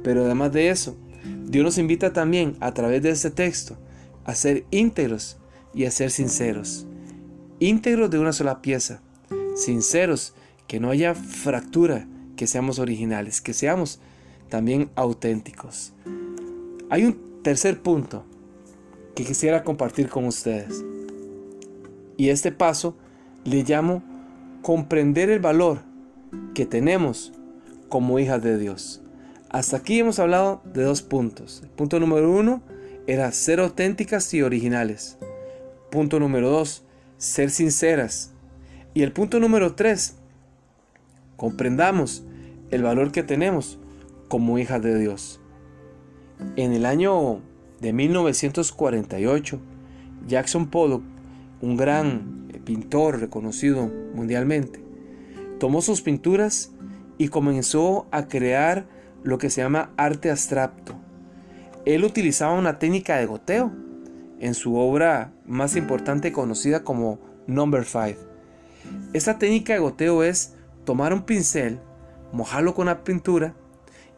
Pero 0.02 0.24
además 0.24 0.52
de 0.52 0.70
eso, 0.70 0.96
Dios 1.44 1.64
nos 1.64 1.78
invita 1.78 2.12
también 2.12 2.56
a 2.60 2.72
través 2.74 3.02
de 3.02 3.10
este 3.10 3.30
texto 3.30 3.76
a 4.24 4.34
ser 4.34 4.64
íntegros 4.70 5.38
y 5.74 5.84
a 5.84 5.90
ser 5.90 6.10
sinceros. 6.10 6.86
Íntegros 7.60 8.10
de 8.10 8.18
una 8.18 8.32
sola 8.32 8.60
pieza, 8.60 9.02
sinceros, 9.54 10.34
que 10.68 10.78
no 10.78 10.90
haya 10.90 11.16
fractura, 11.16 12.06
que 12.36 12.46
seamos 12.46 12.78
originales, 12.78 13.40
que 13.40 13.54
seamos 13.54 13.98
también 14.48 14.90
auténticos. 14.94 15.92
Hay 16.90 17.04
un 17.04 17.42
tercer 17.42 17.82
punto 17.82 18.24
que 19.16 19.24
quisiera 19.24 19.64
compartir 19.64 20.08
con 20.08 20.26
ustedes. 20.26 20.84
Y 22.16 22.28
este 22.28 22.52
paso 22.52 22.96
le 23.44 23.64
llamo 23.64 24.02
comprender 24.62 25.30
el 25.30 25.40
valor 25.40 25.80
que 26.54 26.66
tenemos 26.66 27.32
como 27.88 28.18
hijas 28.18 28.42
de 28.42 28.58
Dios. 28.58 29.02
Hasta 29.48 29.78
aquí 29.78 29.98
hemos 29.98 30.18
hablado 30.18 30.60
de 30.64 30.82
dos 30.82 31.02
puntos. 31.02 31.60
El 31.62 31.70
punto 31.70 31.98
número 31.98 32.30
uno 32.30 32.62
era 33.06 33.32
ser 33.32 33.60
auténticas 33.60 34.32
y 34.34 34.42
originales. 34.42 35.16
Punto 35.90 36.20
número 36.20 36.50
dos, 36.50 36.84
ser 37.16 37.50
sinceras. 37.50 38.32
Y 38.92 39.02
el 39.02 39.12
punto 39.12 39.40
número 39.40 39.74
tres, 39.74 40.17
comprendamos 41.38 42.24
el 42.70 42.82
valor 42.82 43.12
que 43.12 43.22
tenemos 43.22 43.78
como 44.28 44.58
hijas 44.58 44.82
de 44.82 44.98
Dios. 44.98 45.40
En 46.56 46.74
el 46.74 46.84
año 46.84 47.40
de 47.80 47.94
1948, 47.94 49.58
Jackson 50.26 50.66
Pollock, 50.66 51.02
un 51.62 51.76
gran 51.76 52.48
pintor 52.64 53.20
reconocido 53.20 53.90
mundialmente, 54.14 54.84
tomó 55.58 55.80
sus 55.80 56.02
pinturas 56.02 56.72
y 57.16 57.28
comenzó 57.28 58.06
a 58.10 58.28
crear 58.28 58.86
lo 59.22 59.38
que 59.38 59.48
se 59.48 59.62
llama 59.62 59.92
arte 59.96 60.30
abstracto. 60.30 60.94
Él 61.86 62.04
utilizaba 62.04 62.58
una 62.58 62.78
técnica 62.78 63.16
de 63.16 63.26
goteo 63.26 63.72
en 64.40 64.54
su 64.54 64.76
obra 64.76 65.32
más 65.46 65.76
importante 65.76 66.32
conocida 66.32 66.82
como 66.82 67.20
Number 67.46 67.84
5. 67.84 68.20
Esta 69.12 69.38
técnica 69.38 69.72
de 69.72 69.78
goteo 69.78 70.22
es 70.22 70.57
tomar 70.88 71.12
un 71.12 71.20
pincel, 71.20 71.80
mojarlo 72.32 72.72
con 72.72 72.86
la 72.86 73.04
pintura 73.04 73.54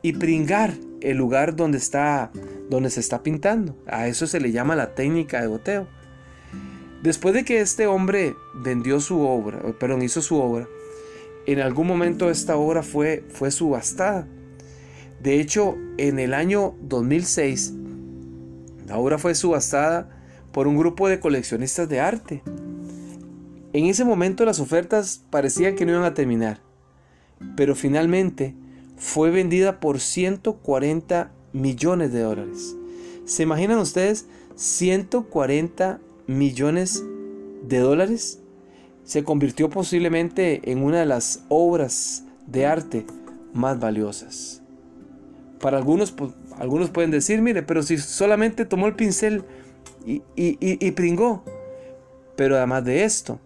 y 0.03 0.12
pringar 0.12 0.73
el 1.00 1.17
lugar 1.17 1.57
donde 1.57 1.79
está 1.79 2.31
donde 2.71 2.91
se 2.91 3.00
está 3.00 3.25
pintando. 3.25 3.75
A 3.89 4.07
eso 4.07 4.29
se 4.29 4.39
le 4.39 4.53
llama 4.53 4.77
la 4.77 4.95
técnica 4.95 5.41
de 5.41 5.49
goteo. 5.49 5.89
Después 7.03 7.35
de 7.35 7.45
que 7.45 7.61
este 7.61 7.89
hombre 7.89 8.37
vendió 8.55 9.00
su 9.00 9.19
obra, 9.19 9.59
perdón, 9.81 10.03
hizo 10.03 10.23
su 10.23 10.37
obra, 10.37 10.69
en 11.45 11.59
algún 11.59 11.89
momento 11.89 12.31
esta 12.31 12.57
obra 12.57 12.85
fue, 12.85 13.25
fue 13.31 13.50
subastada. 13.50 14.29
De 15.21 15.41
hecho, 15.41 15.77
en 15.99 16.21
el 16.21 16.33
año 16.33 16.77
2006, 16.83 17.73
la 18.87 18.97
obra 18.97 19.19
fue 19.19 19.35
subastada 19.35 20.09
por 20.53 20.69
un 20.69 20.79
grupo 20.79 21.09
de 21.09 21.19
coleccionistas 21.19 21.89
de 21.89 21.99
arte. 21.99 22.45
En 23.73 23.87
ese 23.87 24.05
momento 24.05 24.45
las 24.45 24.59
ofertas 24.59 25.23
parecían 25.31 25.77
que 25.77 25.87
no 25.87 25.93
iban 25.93 26.05
a 26.05 26.15
terminar, 26.15 26.61
pero 27.57 27.77
finalmente 27.77 28.55
fue 28.97 29.31
vendida 29.31 29.79
por 29.79 30.00
140 30.00 31.31
millones 31.53 32.12
de 32.12 32.21
dólares. 32.21 32.77
¿Se 33.25 33.45
imaginan 33.45 33.79
ustedes 33.79 34.27
140 34.57 36.00
millones 36.27 37.05
de 37.69 37.79
dólares? 37.79 38.41
Se 39.05 39.23
convirtió 39.23 39.71
posiblemente 39.71 40.73
en 40.73 40.83
una 40.83 40.99
de 40.99 41.07
las 41.07 41.45
obras 41.49 42.25
de 42.49 42.67
arte 42.67 43.07
más 43.55 43.79
valiosas. 43.79 44.62
Para 45.61 45.77
algunos, 45.77 46.12
algunos 46.59 46.91
pueden 46.91 47.12
decir, 47.12 47.41
mire, 47.41 47.62
pero 47.62 47.85
si 47.85 47.99
solamente 47.99 48.65
tomó 48.65 48.89
el 48.89 48.97
pincel 48.97 49.45
y, 50.05 50.23
y 50.35 50.91
pringó. 50.93 51.45
Pero 52.35 52.57
además 52.57 52.85
de 52.85 53.05
esto, 53.05 53.39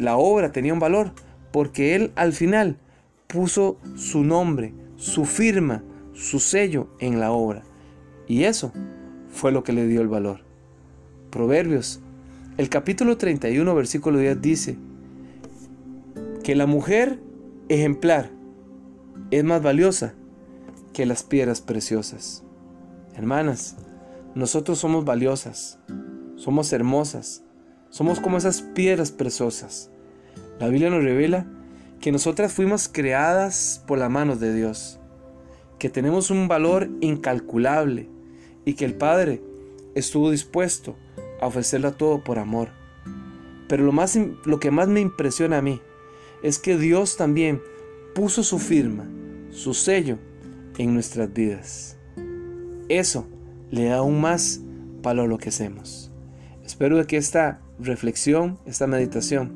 la 0.00 0.16
obra 0.16 0.52
tenía 0.52 0.72
un 0.72 0.80
valor 0.80 1.12
porque 1.52 1.94
él 1.94 2.12
al 2.16 2.32
final 2.32 2.78
puso 3.26 3.78
su 3.96 4.24
nombre, 4.24 4.74
su 4.96 5.24
firma, 5.24 5.82
su 6.14 6.40
sello 6.40 6.88
en 6.98 7.20
la 7.20 7.32
obra. 7.32 7.62
Y 8.26 8.44
eso 8.44 8.72
fue 9.28 9.52
lo 9.52 9.62
que 9.62 9.72
le 9.72 9.86
dio 9.86 10.00
el 10.00 10.08
valor. 10.08 10.40
Proverbios, 11.30 12.00
el 12.56 12.68
capítulo 12.68 13.16
31, 13.16 13.74
versículo 13.74 14.18
10 14.18 14.40
dice 14.40 14.76
que 16.42 16.54
la 16.54 16.66
mujer 16.66 17.20
ejemplar 17.68 18.30
es 19.30 19.44
más 19.44 19.62
valiosa 19.62 20.14
que 20.92 21.06
las 21.06 21.22
piedras 21.22 21.60
preciosas. 21.60 22.42
Hermanas, 23.14 23.76
nosotros 24.34 24.78
somos 24.78 25.04
valiosas, 25.04 25.78
somos 26.36 26.72
hermosas, 26.72 27.44
somos 27.90 28.20
como 28.20 28.38
esas 28.38 28.62
piedras 28.62 29.12
preciosas. 29.12 29.90
La 30.58 30.68
Biblia 30.68 30.90
nos 30.90 31.04
revela 31.04 31.46
que 32.00 32.12
nosotras 32.12 32.52
fuimos 32.52 32.88
creadas 32.88 33.84
por 33.86 33.98
la 33.98 34.08
mano 34.08 34.36
de 34.36 34.54
Dios, 34.54 34.98
que 35.78 35.90
tenemos 35.90 36.30
un 36.30 36.48
valor 36.48 36.88
incalculable 37.00 38.08
y 38.64 38.74
que 38.74 38.84
el 38.84 38.94
Padre 38.94 39.42
estuvo 39.94 40.30
dispuesto 40.30 40.96
a 41.40 41.46
ofrecerlo 41.46 41.92
todo 41.92 42.24
por 42.24 42.38
amor. 42.38 42.68
Pero 43.68 43.84
lo, 43.84 43.92
más, 43.92 44.18
lo 44.44 44.60
que 44.60 44.70
más 44.70 44.88
me 44.88 45.00
impresiona 45.00 45.58
a 45.58 45.62
mí 45.62 45.80
es 46.42 46.58
que 46.58 46.78
Dios 46.78 47.16
también 47.16 47.60
puso 48.14 48.42
su 48.42 48.58
firma, 48.58 49.08
su 49.50 49.74
sello 49.74 50.18
en 50.78 50.94
nuestras 50.94 51.32
vidas. 51.32 51.98
Eso 52.88 53.26
le 53.70 53.84
da 53.84 53.98
aún 53.98 54.20
más 54.20 54.60
valor 55.02 55.26
a 55.26 55.28
lo 55.28 55.38
que 55.38 55.50
hacemos. 55.50 56.10
Espero 56.64 57.04
que 57.06 57.16
esta 57.16 57.60
reflexión, 57.82 58.58
esta 58.66 58.86
meditación, 58.86 59.52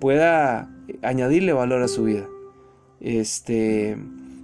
pueda 0.00 0.70
añadirle 1.02 1.52
valor 1.52 1.82
a 1.82 1.88
su 1.88 2.04
vida. 2.04 2.26
Este, 3.00 3.96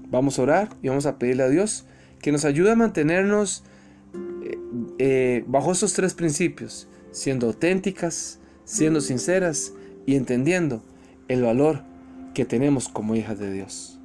vamos 0.08 0.38
a 0.38 0.42
orar 0.42 0.68
y 0.82 0.88
vamos 0.88 1.06
a 1.06 1.18
pedirle 1.18 1.42
a 1.42 1.48
Dios 1.48 1.86
que 2.20 2.32
nos 2.32 2.44
ayude 2.44 2.72
a 2.72 2.76
mantenernos 2.76 3.64
eh, 4.44 4.58
eh, 4.98 5.44
bajo 5.46 5.72
estos 5.72 5.92
tres 5.94 6.14
principios, 6.14 6.88
siendo 7.10 7.46
auténticas, 7.46 8.38
siendo 8.64 9.00
sinceras 9.00 9.72
y 10.06 10.16
entendiendo 10.16 10.82
el 11.28 11.42
valor 11.42 11.82
que 12.34 12.44
tenemos 12.44 12.88
como 12.88 13.16
hijas 13.16 13.38
de 13.38 13.52
Dios. 13.52 13.98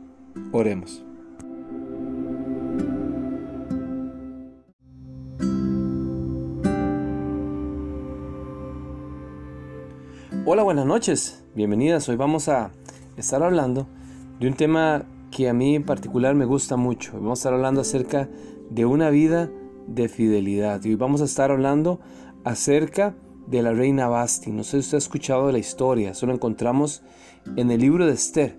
Oremos. 0.51 1.04
Hola, 10.47 10.61
buenas 10.61 10.85
noches. 10.85 11.43
Bienvenidas. 11.55 12.07
Hoy 12.07 12.17
vamos 12.17 12.49
a 12.49 12.69
estar 13.17 13.41
hablando 13.41 13.87
de 14.39 14.47
un 14.47 14.53
tema 14.53 15.03
que 15.31 15.49
a 15.49 15.53
mí 15.53 15.73
en 15.73 15.83
particular 15.83 16.35
me 16.35 16.45
gusta 16.45 16.77
mucho. 16.77 17.13
Vamos 17.13 17.39
a 17.39 17.41
estar 17.41 17.53
hablando 17.55 17.81
acerca 17.81 18.29
de 18.69 18.85
una 18.85 19.09
vida 19.09 19.49
de 19.87 20.07
fidelidad. 20.07 20.83
Y 20.83 20.89
hoy 20.89 20.95
vamos 20.97 21.21
a 21.21 21.25
estar 21.25 21.49
hablando 21.49 21.99
acerca 22.43 23.15
de 23.47 23.63
la 23.63 23.73
reina 23.73 24.07
Basti. 24.07 24.51
No 24.51 24.63
sé 24.63 24.73
si 24.73 24.77
usted 24.77 24.97
ha 24.97 24.99
escuchado 24.99 25.51
la 25.51 25.57
historia, 25.57 26.11
eso 26.11 26.27
lo 26.27 26.33
encontramos 26.35 27.01
en 27.55 27.71
el 27.71 27.81
libro 27.81 28.05
de 28.05 28.13
Esther, 28.13 28.55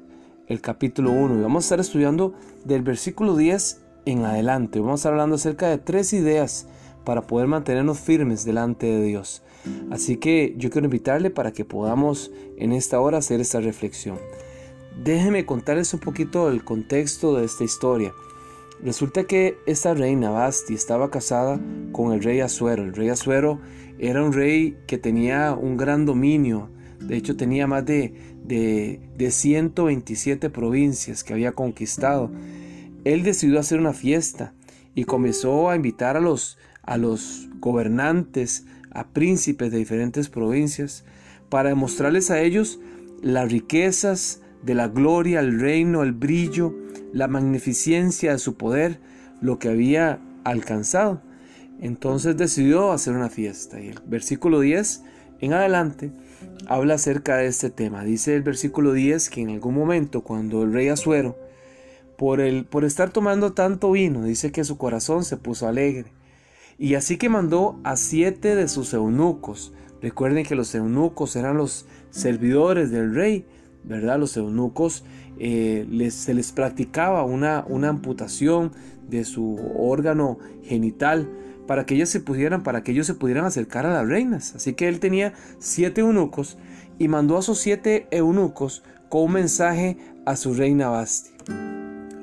el 0.49 0.61
capítulo 0.61 1.13
1. 1.13 1.39
Y 1.39 1.43
vamos 1.43 1.63
a 1.63 1.67
estar 1.67 1.79
estudiando 1.79 2.35
del 2.65 2.83
versículo 2.83 3.37
10 3.37 3.85
en 4.07 4.25
adelante. 4.25 4.81
Vamos 4.81 4.95
a 4.95 5.03
estar 5.03 5.13
hablando 5.13 5.37
acerca 5.37 5.69
de 5.69 5.79
tres 5.79 6.13
ideas 6.13 6.67
para 7.05 7.29
poder 7.29 7.47
mantenernos 7.47 8.01
firmes 8.01 8.45
delante 8.45 8.87
de 8.87 9.05
Dios. 9.05 9.45
Así 9.91 10.17
que 10.17 10.55
yo 10.57 10.71
quiero 10.71 10.87
invitarle 10.87 11.31
para 11.31 11.53
que 11.53 11.65
podamos 11.65 12.31
en 12.57 12.73
esta 12.73 13.01
hora 13.01 13.19
hacer 13.19 13.41
esta 13.41 13.61
reflexión. 13.61 14.19
Déjeme 15.03 15.45
contarles 15.45 15.93
un 15.95 16.01
poquito 16.01 16.51
el 16.51 16.65
contexto 16.65 17.37
de 17.37 17.45
esta 17.45 17.65
historia. 17.65 18.13
Resulta 18.83 19.25
que 19.25 19.59
esta 19.67 19.95
reina 19.95 20.31
Basti 20.31 20.75
estaba 20.75 21.11
casada 21.11 21.61
con 21.93 22.13
el 22.13 22.23
rey 22.23 22.41
Azuero. 22.41 22.83
El 22.83 22.95
rey 22.95 23.09
Azuero 23.09 23.61
era 23.99 24.23
un 24.23 24.33
rey 24.33 24.77
que 24.87 24.99
tenía 24.99 25.53
un 25.53 25.77
gran 25.77 26.05
dominio. 26.05 26.71
De 27.01 27.17
hecho, 27.17 27.37
tenía 27.37 27.67
más 27.67 27.85
de, 27.85 28.15
de, 28.45 29.01
de 29.17 29.31
127 29.31 30.51
provincias 30.51 31.25
que 31.25 31.33
había 31.33 31.53
conquistado. 31.53 32.31
Él 33.05 33.23
decidió 33.23 33.61
hacer 33.61 33.79
una 33.79 33.93
fiesta 33.93 34.55
y 34.95 35.05
comenzó 35.05 35.71
a 35.71 35.77
invitar 35.77 36.17
a 36.17 36.21
los, 36.21 36.59
a 36.83 36.97
los 36.97 37.49
gobernantes, 37.61 38.67
a 38.97 39.09
príncipes 39.09 39.71
de 39.71 39.79
diferentes 39.79 40.29
provincias, 40.29 41.05
para 41.49 41.69
demostrarles 41.69 42.31
a 42.31 42.41
ellos 42.41 42.81
las 43.23 43.51
riquezas, 43.51 44.41
de 44.63 44.75
la 44.75 44.89
gloria, 44.89 45.41
el 45.41 45.61
reino, 45.61 46.03
el 46.03 46.13
brillo, 46.13 46.75
la 47.13 47.29
magnificencia 47.29 48.33
de 48.33 48.39
su 48.39 48.57
poder, 48.57 48.99
lo 49.41 49.59
que 49.59 49.69
había 49.69 50.19
alcanzado. 50.45 51.23
Entonces 51.81 52.37
decidió 52.37 52.93
hacer 52.93 53.15
una 53.15 53.29
fiesta. 53.29 53.81
Y 53.81 53.89
el 53.89 54.01
versículo 54.07 54.61
10 54.61 55.03
en 55.41 55.53
adelante 55.53 56.11
habla 56.67 56.95
acerca 56.95 57.37
de 57.37 57.47
este 57.47 57.71
tema. 57.71 58.03
Dice 58.03 58.35
el 58.35 58.43
versículo 58.43 58.93
10 58.93 59.31
que 59.31 59.43
en 59.43 59.51
algún 59.51 59.75
momento 59.75 60.23
cuando 60.23 60.65
el 60.65 60.73
rey 60.73 60.89
Azuero, 60.89 61.39
por, 62.19 62.41
el, 62.41 62.65
por 62.65 62.85
estar 62.85 63.11
tomando 63.11 63.53
tanto 63.53 63.93
vino, 63.93 64.25
dice 64.25 64.51
que 64.51 64.65
su 64.65 64.79
corazón 64.79 65.25
se 65.25 65.37
puso 65.37 65.69
alegre. 65.69 66.16
Y 66.79 66.95
así 66.95 67.17
que 67.17 67.29
mandó 67.29 67.81
a 67.85 67.97
siete 67.97 68.55
de 68.55 68.69
sus 68.69 68.93
eunucos. 68.93 69.73
Recuerden 70.03 70.45
que 70.45 70.55
los 70.55 70.75
eunucos 70.75 71.37
eran 71.37 71.57
los 71.57 71.87
servidores 72.11 72.91
del 72.91 73.15
rey 73.15 73.47
¿verdad? 73.87 74.19
Los 74.19 74.37
eunucos 74.37 75.05
eh, 75.39 76.11
se 76.11 76.35
les 76.35 76.53
practicaba 76.53 77.25
una, 77.25 77.65
una 77.69 77.89
amputación 77.89 78.73
de 79.09 79.25
su 79.25 79.59
órgano 79.77 80.39
genital 80.65 81.31
para 81.67 81.87
que 81.87 81.95
ellas 81.95 82.09
se 82.09 82.21
pudieran, 82.21 82.63
para 82.63 82.83
que 82.83 82.93
ellos 82.93 83.07
se 83.07 83.15
pudieran 83.15 83.45
acercar 83.45 83.87
a 83.87 83.93
las 83.93 84.07
reinas. 84.07 84.55
Así 84.55 84.75
que 84.75 84.89
él 84.89 85.01
tenía 85.01 85.33
siete 85.59 86.01
eunucos 86.01 86.59
y 86.99 87.09
mandó 87.09 87.39
a 87.39 87.43
sus 87.43 87.59
siete 87.59 88.09
eunucos 88.11 88.83
con 89.09 89.23
un 89.23 89.33
mensaje 89.33 89.97
a 90.27 90.37
su 90.37 90.55
reina 90.55 90.89
Basti. 90.89 91.31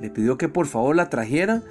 Le 0.01 0.09
pidió 0.09 0.37
que 0.37 0.49
por 0.49 0.67
favor 0.67 0.95
la 0.95 1.09
trajeran 1.09 1.63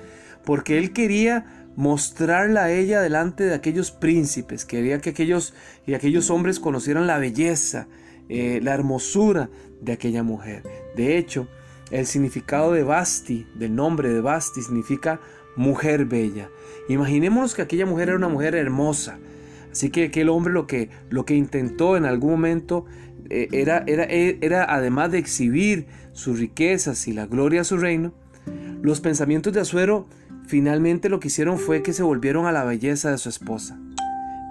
porque 0.44 0.78
él 0.78 0.92
quería 0.92 1.62
mostrarla 1.76 2.64
a 2.64 2.73
ella 2.73 3.00
delante 3.00 3.45
de 3.45 3.55
aquellos 3.55 3.91
príncipes, 3.91 4.64
quería 4.64 5.00
que 5.00 5.11
aquellos 5.11 5.55
y 5.87 5.95
aquellos 5.95 6.31
hombres 6.31 6.61
conocieran 6.61 7.07
la 7.07 7.19
belleza, 7.19 7.88
eh, 8.29 8.61
la 8.62 8.75
hermosura 8.75 9.50
de 9.81 9.93
aquella 9.93 10.23
mujer. 10.23 10.62
De 10.97 11.17
hecho, 11.19 11.49
el 11.91 12.06
significado 12.06 12.73
de 12.73 12.82
Basti, 12.82 13.47
del 13.54 13.75
nombre 13.75 14.08
de 14.11 14.21
Basti, 14.21 14.63
significa 14.63 15.21
mujer 15.56 16.06
bella. 16.06 16.49
Imaginémonos 16.89 17.54
que 17.54 17.63
aquella 17.63 17.87
mujer 17.87 18.08
era 18.08 18.17
una 18.17 18.28
mujer 18.28 18.54
hermosa. 18.54 19.19
Así 19.71 19.91
que 19.91 20.04
aquel 20.04 20.28
hombre 20.28 20.52
lo 20.52 20.67
que, 20.67 20.91
lo 21.11 21.25
que 21.25 21.35
intentó 21.35 21.97
en 21.97 22.04
algún 22.04 22.32
momento 22.32 22.85
eh, 23.30 23.49
era, 23.52 23.85
era, 23.87 24.04
era, 24.04 24.65
además 24.65 25.11
de 25.11 25.19
exhibir 25.19 25.87
sus 26.13 26.39
riquezas 26.39 27.08
y 27.08 27.13
la 27.13 27.26
gloria 27.26 27.61
de 27.61 27.65
su 27.65 27.78
reino, 27.78 28.13
los 28.82 29.00
pensamientos 29.00 29.52
de 29.52 29.61
Azuero 29.61 30.06
finalmente 30.47 31.09
lo 31.09 31.21
que 31.21 31.28
hicieron 31.28 31.59
fue 31.59 31.83
que 31.83 31.93
se 31.93 32.02
volvieron 32.02 32.47
a 32.47 32.52
la 32.52 32.65
belleza 32.65 33.11
de 33.11 33.19
su 33.19 33.28
esposa. 33.28 33.78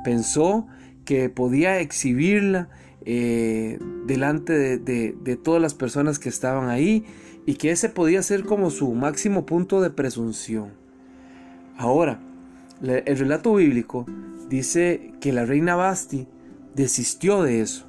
Pensó 0.03 0.67
que 1.05 1.29
podía 1.29 1.79
exhibirla 1.79 2.69
eh, 3.03 3.79
delante 4.05 4.77
de, 4.77 5.39
todas 5.43 5.61
las 5.61 5.73
personas 5.73 6.19
que 6.19 6.29
estaban 6.29 6.69
ahí 6.69 7.05
y 7.45 7.55
que 7.55 7.71
ese 7.71 7.89
podía 7.89 8.21
ser 8.21 8.43
como 8.43 8.69
su 8.69 8.93
máximo 8.93 9.45
punto 9.45 9.81
de 9.81 9.89
presunción. 9.89 10.69
Ahora, 11.77 12.19
el 12.83 13.17
relato 13.17 13.55
bíblico 13.55 14.05
dice 14.49 15.13
que 15.19 15.33
la 15.33 15.45
reina 15.45 15.75
Basti 15.75 16.27
desistió 16.75 17.41
de 17.41 17.61
eso. 17.61 17.85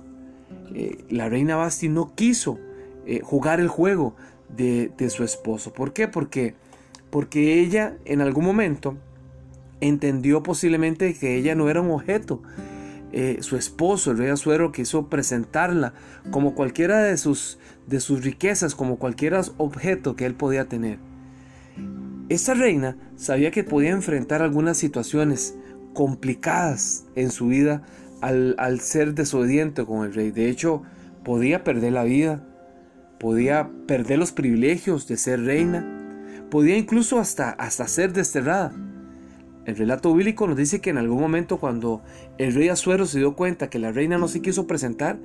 Eh, 0.75 1.05
la 1.11 1.29
reina 1.29 1.57
Basti 1.57 1.89
no 1.89 2.15
quiso 2.15 2.59
eh, 3.05 3.21
jugar 3.23 3.61
el 3.61 3.69
juego 3.69 4.17
de, 4.49 4.91
de, 4.97 5.11
su 5.11 5.25
esposo. 5.25 5.73
¿Por 5.73 5.93
qué? 5.93 6.09
Porque, 6.09 6.55
porque 7.13 7.61
ella 7.61 7.99
en 8.07 8.23
algún 8.23 8.47
momento 8.47 8.97
entendió 9.83 10.43
posiblemente 10.43 11.13
que 11.13 11.37
ella 11.37 11.55
no 11.55 11.69
era 11.69 11.83
un 11.83 11.91
objeto, 11.91 12.43
eh, 13.13 13.37
su 13.41 13.59
esposo, 13.59 14.13
el 14.13 14.17
rey 14.17 14.31
Azuero, 14.31 14.73
quiso 14.73 15.11
presentarla 15.11 15.93
como 16.31 16.55
cualquiera 16.55 17.03
de 17.03 17.19
sus, 17.19 17.59
de 17.87 18.01
sus 18.01 18.25
riquezas, 18.25 18.75
como 18.75 18.97
cualquier 18.97 19.39
objeto 19.59 20.17
que 20.17 20.25
él 20.25 20.35
podía 20.35 20.65
tener. 20.65 20.99
Esta 22.31 22.55
reina 22.55 22.97
sabía 23.17 23.51
que 23.51 23.63
podía 23.63 23.91
enfrentar 23.91 24.41
algunas 24.41 24.79
situaciones 24.79 25.55
complicadas 25.93 27.05
en 27.15 27.31
su 27.31 27.49
vida 27.49 27.83
al, 28.23 28.81
ser 28.81 29.13
desobediente 29.13 29.85
con 29.85 30.07
el 30.07 30.15
rey. 30.15 30.31
De 30.31 30.49
hecho, 30.49 30.83
podía 31.25 31.63
perder 31.63 31.93
la 31.93 32.05
vida, 32.05 32.43
podía 33.21 33.69
perder 33.87 34.19
los 34.19 34.33
privilegios 34.33 35.07
de 35.09 35.19
ser 35.19 35.43
reina, 35.43 36.02
podía 36.53 36.77
incluso 36.77 37.19
hasta, 37.19 37.49
hasta 37.49 37.89
ser 37.89 38.13
desterrada. 38.13 38.75
El 39.65 39.75
relato 39.75 40.13
bíblico 40.13 40.47
nos 40.47 40.59
dice 40.59 40.83
que 40.83 40.91
en 40.91 40.99
algún 40.99 41.19
momento 41.19 41.57
cuando 41.57 42.03
el 42.37 42.53
rey 42.53 42.69
Azuero 42.69 43.07
se 43.07 43.21
dio 43.21 43.35
cuenta 43.37 43.71
que 43.71 43.79
la 43.79 43.91
reina 43.91 44.19
no 44.19 44.29
se 44.29 44.43
quiso 44.43 44.67
presentar, 44.67 45.19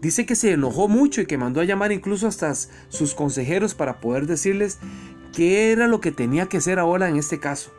dice 0.00 0.24
que 0.24 0.36
se 0.36 0.52
enojó 0.52 0.86
mucho 0.86 1.20
y 1.20 1.26
que 1.26 1.36
mandó 1.36 1.60
a 1.60 1.64
llamar 1.64 1.90
incluso 1.90 2.28
hasta 2.28 2.54
sus 2.54 3.16
consejeros 3.16 3.74
para 3.74 3.98
poder 3.98 4.26
decirles 4.26 4.78
qué 5.34 5.72
era 5.72 5.88
lo 5.88 6.00
que 6.00 6.12
tenía 6.12 6.46
que 6.46 6.58
hacer 6.58 6.78
ahora 6.78 7.08
en 7.08 7.16
este 7.16 7.40
caso. 7.40 7.72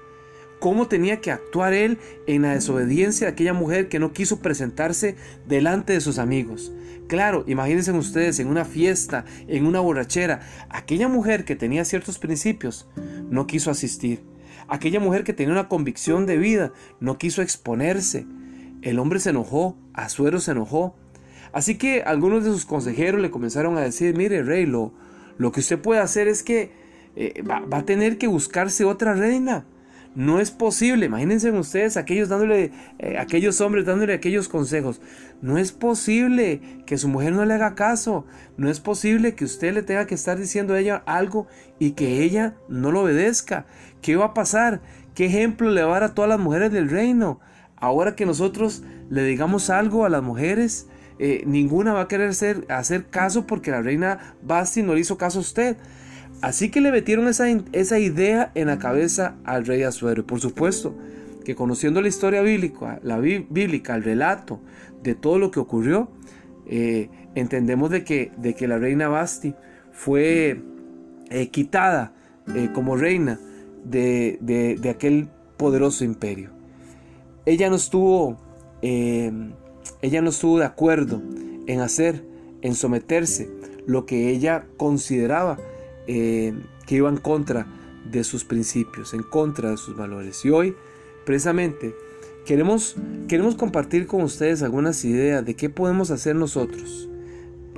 Cómo 0.59 0.87
tenía 0.87 1.21
que 1.21 1.31
actuar 1.31 1.73
él 1.73 1.97
en 2.27 2.41
la 2.41 2.53
desobediencia 2.53 3.27
de 3.27 3.33
aquella 3.33 3.53
mujer 3.53 3.87
que 3.87 3.99
no 3.99 4.13
quiso 4.13 4.39
presentarse 4.39 5.15
delante 5.47 5.93
de 5.93 6.01
sus 6.01 6.19
amigos. 6.19 6.71
Claro, 7.07 7.43
imagínense 7.47 7.91
ustedes 7.91 8.39
en 8.39 8.47
una 8.47 8.65
fiesta, 8.65 9.25
en 9.47 9.65
una 9.65 9.79
borrachera, 9.79 10.41
aquella 10.69 11.07
mujer 11.07 11.43
que 11.43 11.55
tenía 11.55 11.83
ciertos 11.83 12.19
principios 12.19 12.87
no 13.29 13.47
quiso 13.47 13.71
asistir. 13.71 14.23
Aquella 14.67 14.99
mujer 14.99 15.23
que 15.23 15.33
tenía 15.33 15.53
una 15.53 15.67
convicción 15.67 16.27
de 16.27 16.37
vida 16.37 16.71
no 16.99 17.17
quiso 17.17 17.41
exponerse. 17.41 18.27
El 18.83 18.99
hombre 18.99 19.19
se 19.19 19.31
enojó, 19.31 19.75
Azuero 19.93 20.39
se 20.39 20.51
enojó. 20.51 20.95
Así 21.51 21.79
que 21.79 22.03
algunos 22.03 22.43
de 22.43 22.51
sus 22.51 22.65
consejeros 22.65 23.19
le 23.21 23.31
comenzaron 23.31 23.75
a 23.77 23.81
decir, 23.81 24.15
mire 24.15 24.43
rey, 24.43 24.67
lo, 24.67 24.93
lo 25.39 25.51
que 25.51 25.61
usted 25.61 25.79
puede 25.79 26.01
hacer 26.01 26.27
es 26.27 26.43
que 26.43 26.71
eh, 27.15 27.41
va, 27.41 27.61
va, 27.61 27.79
a 27.79 27.85
tener 27.85 28.19
que 28.19 28.27
buscarse 28.27 28.85
otra 28.85 29.15
reina. 29.15 29.65
No 30.15 30.39
es 30.39 30.49
posible, 30.49 31.05
imagínense 31.05 31.51
ustedes 31.51 31.95
aquellos 31.95 32.29
dándole, 32.29 32.71
eh, 32.97 33.17
aquellos 33.19 33.61
hombres 33.61 33.85
dándole 33.85 34.13
aquellos 34.13 34.49
consejos. 34.49 35.01
No 35.41 35.57
es 35.57 35.71
posible 35.71 36.61
que 36.85 36.97
su 36.97 37.07
mujer 37.07 37.33
no 37.33 37.45
le 37.45 37.53
haga 37.53 37.75
caso. 37.75 38.25
No 38.57 38.69
es 38.69 38.79
posible 38.79 39.35
que 39.35 39.45
usted 39.45 39.73
le 39.73 39.83
tenga 39.83 40.07
que 40.07 40.15
estar 40.15 40.37
diciendo 40.37 40.73
a 40.73 40.79
ella 40.79 41.03
algo 41.05 41.47
y 41.77 41.91
que 41.91 42.23
ella 42.23 42.55
no 42.67 42.91
lo 42.91 43.03
obedezca. 43.03 43.65
¿Qué 44.01 44.15
va 44.15 44.25
a 44.25 44.33
pasar? 44.33 44.81
¿Qué 45.13 45.27
ejemplo 45.27 45.69
le 45.69 45.83
va 45.83 45.89
a 45.89 45.99
dar 45.99 46.03
a 46.11 46.15
todas 46.15 46.29
las 46.29 46.39
mujeres 46.39 46.71
del 46.71 46.89
reino? 46.89 47.39
Ahora 47.75 48.15
que 48.15 48.25
nosotros 48.25 48.83
le 49.09 49.23
digamos 49.23 49.69
algo 49.69 50.05
a 50.05 50.09
las 50.09 50.23
mujeres, 50.23 50.87
eh, 51.19 51.43
ninguna 51.45 51.93
va 51.93 52.01
a 52.01 52.07
querer 52.07 52.31
hacer 52.69 53.05
caso 53.09 53.45
porque 53.45 53.71
la 53.71 53.81
reina 53.81 54.35
Basti 54.41 54.81
no 54.81 54.95
le 54.95 55.01
hizo 55.01 55.17
caso 55.17 55.37
a 55.37 55.41
usted. 55.41 55.77
Así 56.41 56.69
que 56.69 56.79
le 56.79 56.91
metieron 56.91 57.27
esa, 57.27 57.47
esa 57.73 57.99
idea 57.99 58.51
en 58.55 58.67
la 58.67 58.79
cabeza 58.79 59.35
al 59.43 59.65
rey 59.65 59.83
Azuero. 59.83 60.21
Y 60.21 60.25
por 60.25 60.39
supuesto 60.39 60.95
que 61.43 61.55
conociendo 61.55 62.01
la 62.01 62.07
historia 62.07 62.41
bíblica, 62.41 62.99
la 63.03 63.19
bíblica, 63.19 63.95
el 63.95 64.03
relato 64.03 64.61
de 65.03 65.15
todo 65.15 65.37
lo 65.39 65.51
que 65.51 65.59
ocurrió, 65.59 66.09
eh, 66.67 67.09
entendemos 67.35 67.89
de 67.89 68.03
que, 68.03 68.31
de 68.37 68.53
que 68.53 68.67
la 68.67 68.77
reina 68.77 69.09
Basti 69.09 69.55
fue 69.91 70.61
eh, 71.29 71.47
quitada 71.49 72.13
eh, 72.55 72.69
como 72.73 72.95
reina 72.95 73.39
de, 73.83 74.37
de, 74.41 74.89
aquel 74.89 75.27
poderoso 75.57 76.03
imperio. 76.03 76.51
Ella 77.45 77.69
no 77.69 77.75
estuvo, 77.75 78.37
ella 78.81 80.21
no 80.21 80.29
estuvo 80.29 80.59
de 80.59 80.65
acuerdo 80.65 81.21
en 81.65 81.79
hacer, 81.79 82.23
en 82.61 82.75
someterse 82.75 83.49
lo 83.87 84.05
que 84.05 84.29
ella 84.29 84.65
consideraba 84.77 85.57
eh, 86.11 86.55
que 86.87 86.95
iba 86.95 87.07
en 87.07 87.17
contra 87.17 87.67
de 88.03 88.23
sus 88.23 88.43
principios, 88.43 89.13
en 89.13 89.21
contra 89.21 89.69
de 89.69 89.77
sus 89.77 89.95
valores. 89.95 90.43
Y 90.43 90.49
hoy, 90.49 90.75
precisamente, 91.23 91.93
queremos, 92.47 92.95
queremos 93.27 93.53
compartir 93.53 94.07
con 94.07 94.23
ustedes 94.23 94.63
algunas 94.63 95.05
ideas 95.05 95.45
de 95.45 95.55
qué 95.55 95.69
podemos 95.69 96.09
hacer 96.09 96.35
nosotros 96.35 97.07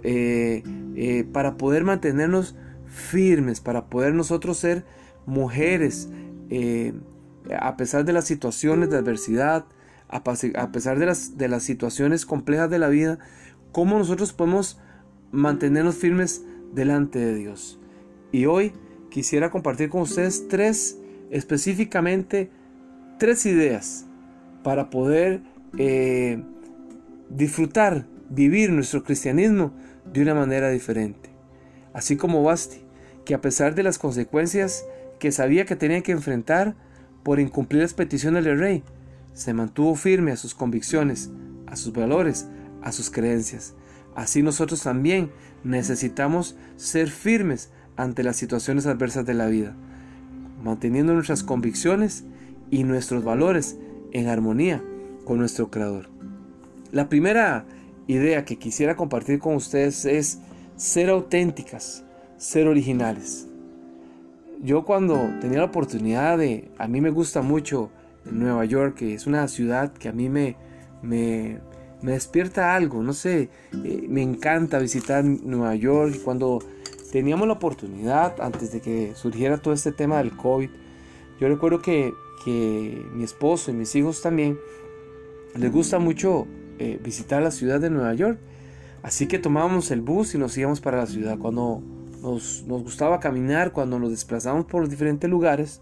eh, 0.04 0.64
eh, 0.96 1.26
para 1.30 1.58
poder 1.58 1.84
mantenernos 1.84 2.56
firmes, 2.86 3.60
para 3.60 3.90
poder 3.90 4.14
nosotros 4.14 4.58
ser 4.58 4.86
mujeres, 5.26 6.08
a 7.60 7.76
pesar 7.76 8.06
de 8.06 8.14
las 8.14 8.24
situaciones 8.24 8.90
de 8.90 8.98
adversidad, 8.98 9.66
a 10.08 10.24
pesar 10.24 11.00
de 11.00 11.06
las, 11.06 11.38
de 11.38 11.50
las 11.50 11.64
situaciones 11.64 12.26
complejas 12.26 12.70
de 12.70 12.80
la 12.80 12.88
vida, 12.88 13.20
cómo 13.74 13.98
nosotros 13.98 14.32
podemos 14.32 14.80
mantenernos 15.34 15.96
firmes 15.96 16.46
delante 16.74 17.20
de 17.20 17.36
Dios. 17.36 17.81
Y 18.32 18.46
hoy 18.46 18.74
quisiera 19.10 19.50
compartir 19.50 19.90
con 19.90 20.02
ustedes 20.02 20.48
tres, 20.48 20.98
específicamente, 21.30 22.50
tres 23.20 23.46
ideas 23.46 24.06
para 24.64 24.90
poder 24.90 25.42
eh, 25.78 26.42
disfrutar, 27.30 28.08
vivir 28.30 28.72
nuestro 28.72 29.04
cristianismo 29.04 29.74
de 30.12 30.22
una 30.22 30.34
manera 30.34 30.70
diferente. 30.70 31.30
Así 31.94 32.16
como 32.16 32.44
Basti, 32.44 32.82
que 33.26 33.34
a 33.34 33.42
pesar 33.42 33.76
de 33.76 33.84
las 33.84 33.98
consecuencias 33.98 34.86
que 35.20 35.32
sabía 35.32 35.66
que 35.66 35.76
tenía 35.76 36.02
que 36.02 36.14
enfrentar 36.14 36.76
por 37.24 37.40
incumplir 37.40 37.82
las 37.84 37.94
peticiones 37.94 38.44
del 38.44 38.60
rey, 38.60 38.84
se 39.34 39.54
mantuvo 39.54 39.96
firme 39.96 40.32
a 40.32 40.38
sus 40.38 40.56
convicciones, 40.56 41.30
a 41.68 41.76
sus 41.76 41.94
valores, 41.94 42.48
a 42.82 42.92
sus 42.92 43.10
creencias. 43.10 43.76
Así 44.16 44.42
nosotros 44.42 44.84
también 44.84 45.32
necesitamos 45.64 46.56
ser 46.76 47.10
firmes 47.10 47.70
ante 48.02 48.24
las 48.24 48.36
situaciones 48.36 48.88
adversas 48.88 49.26
de 49.26 49.36
la 49.36 49.46
vida, 49.48 49.76
manteniendo 50.64 51.14
nuestras 51.14 51.44
convicciones 51.44 52.24
y 52.72 52.84
nuestros 52.84 53.24
valores 53.24 53.78
en 54.12 54.28
armonía 54.28 54.84
con 55.24 55.38
nuestro 55.38 55.70
Creador. 55.70 56.10
La 56.92 57.10
primera 57.10 57.66
idea 58.08 58.44
que 58.44 58.58
quisiera 58.58 58.96
compartir 58.96 59.40
con 59.40 59.56
ustedes 59.56 60.06
es 60.06 60.40
ser 60.76 61.10
auténticas, 61.10 62.04
ser 62.38 62.68
originales. 62.68 63.48
Yo 64.64 64.84
cuando 64.84 65.30
tenía 65.40 65.60
la 65.60 65.66
oportunidad 65.66 66.40
de, 66.40 66.72
a 66.78 66.88
mí 66.88 67.02
me 67.02 67.12
gusta 67.12 67.42
mucho 67.42 67.92
Nueva 68.26 68.66
York, 68.66 68.96
que 68.96 69.14
es 69.14 69.28
una 69.28 69.48
ciudad 69.48 69.94
que 69.94 70.10
a 70.10 70.12
mí 70.12 70.28
me, 70.28 70.56
me, 71.04 71.60
despierta 72.02 72.76
algo, 72.76 73.04
no 73.04 73.14
sé, 73.14 73.50
eh, 73.84 74.06
me 74.10 74.24
encanta 74.24 74.80
visitar 74.80 75.24
Nueva 75.24 75.76
York. 75.76 76.16
Cuando 76.24 76.60
teníamos 77.12 77.48
la 77.48 77.54
oportunidad, 77.54 78.40
antes 78.42 78.72
de 78.72 78.82
que 78.82 79.14
surgiera 79.16 79.58
todo 79.58 79.74
este 79.74 79.92
tema 79.92 80.18
del 80.18 80.36
COVID, 80.36 80.70
yo 81.40 81.48
recuerdo 81.48 81.82
que, 81.82 82.14
mi 83.14 83.24
esposo 83.24 83.70
y 83.70 83.76
mis 83.76 83.96
hijos 83.96 84.24
también 84.24 84.58
les 85.56 85.72
gusta 85.72 86.00
mucho 86.00 86.48
eh, 86.80 87.00
visitar 87.04 87.44
la 87.44 87.52
ciudad 87.52 87.80
de 87.80 87.92
Nueva 87.92 88.16
York. 88.16 88.40
Así 89.04 89.28
que 89.28 89.38
tomábamos 89.38 89.92
el 89.92 90.02
bus 90.02 90.34
y 90.34 90.40
nos 90.40 90.58
íbamos 90.58 90.82
para 90.82 90.98
la 90.98 91.06
ciudad. 91.06 91.38
Cuando 91.38 91.84
nos, 92.22 92.64
gustaba 92.66 93.20
caminar, 93.20 93.74
cuando 93.74 94.00
nos 94.00 94.10
desplazábamos 94.10 94.66
por 94.66 94.82
los 94.82 94.90
diferentes 94.90 95.30
lugares, 95.30 95.82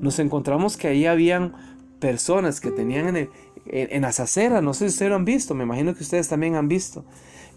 nos 0.00 0.20
encontramos 0.20 0.76
que 0.76 0.86
ahí 0.86 1.06
habían 1.06 1.54
personas 1.98 2.60
que 2.60 2.70
tenían 2.70 3.16
en, 3.16 3.30
en, 3.66 4.02
las 4.02 4.20
aceras, 4.20 4.62
no 4.62 4.74
sé 4.74 4.88
si 4.88 4.94
ustedes 4.94 5.10
lo 5.10 5.16
han 5.16 5.24
visto, 5.24 5.54
me 5.54 5.64
imagino 5.64 5.94
que 5.94 6.02
ustedes 6.02 6.28
también 6.28 6.56
han 6.56 6.68
visto, 6.68 7.04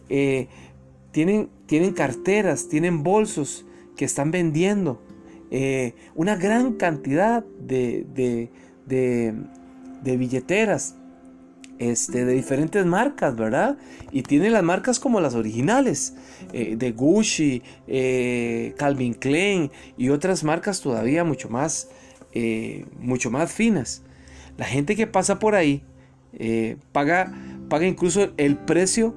eh, 0.09 0.47
tienen, 1.13 1.49
tienen 1.65 1.93
carteras, 1.93 2.67
tienen 2.67 3.03
bolsos 3.03 3.65
que 3.95 4.03
están 4.03 4.31
vendiendo 4.31 5.01
eh, 5.49 5.95
una 6.15 6.35
gran 6.35 6.73
cantidad 6.73 7.45
de, 7.61 8.05
de, 8.13 8.51
de, 10.03 10.17
billeteras 10.17 10.95
este, 11.79 12.25
de 12.25 12.33
diferentes 12.33 12.85
marcas, 12.85 13.37
¿verdad? 13.37 13.77
Y 14.11 14.23
tienen 14.23 14.51
las 14.51 14.63
marcas 14.63 14.99
como 14.99 15.21
las 15.21 15.35
originales, 15.35 16.15
eh, 16.51 16.75
de 16.75 16.91
Gucci, 16.91 17.61
Calvin 18.75 19.13
Klein 19.13 19.71
y 19.97 20.09
otras 20.09 20.43
marcas 20.43 20.81
todavía 20.81 21.23
mucho 21.23 21.47
más 21.49 21.87
eh, 22.35 22.85
mucho 22.99 23.29
más 23.29 23.51
finas. 23.51 24.01
La 24.57 24.65
gente 24.65 24.95
que 24.95 25.05
pasa 25.05 25.37
por 25.37 25.53
ahí 25.53 25.83
eh, 26.33 26.77
paga, 26.91 27.31
paga 27.69 27.85
incluso 27.85 28.33
el 28.37 28.57
precio, 28.57 29.13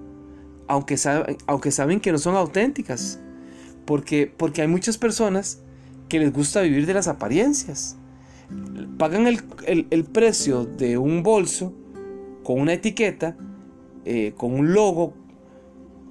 aunque, 0.69 0.97
aunque 1.47 1.71
saben 1.71 2.01
que 2.01 2.13
no 2.13 2.19
son 2.19 2.37
auténticas. 2.37 3.21
Porque, 3.85 4.33
porque 4.37 4.63
hay 4.63 4.69
muchas 4.69 4.99
personas 4.99 5.61
que 6.09 6.19
les 6.19 6.33
gusta 6.33 6.63
vivir 6.63 6.87
de 6.87 6.95
las 6.95 7.09
apariencias. 7.09 7.97
Pagan 8.99 9.27
el, 9.27 10.05
precio 10.05 10.65
de 10.65 10.99
un 10.99 11.23
bolso 11.23 11.73
con 12.45 12.61
una 12.61 12.75
etiqueta, 12.75 13.37
eh, 14.05 14.33
con 14.37 14.53
un 14.53 14.73
logo, 14.73 15.15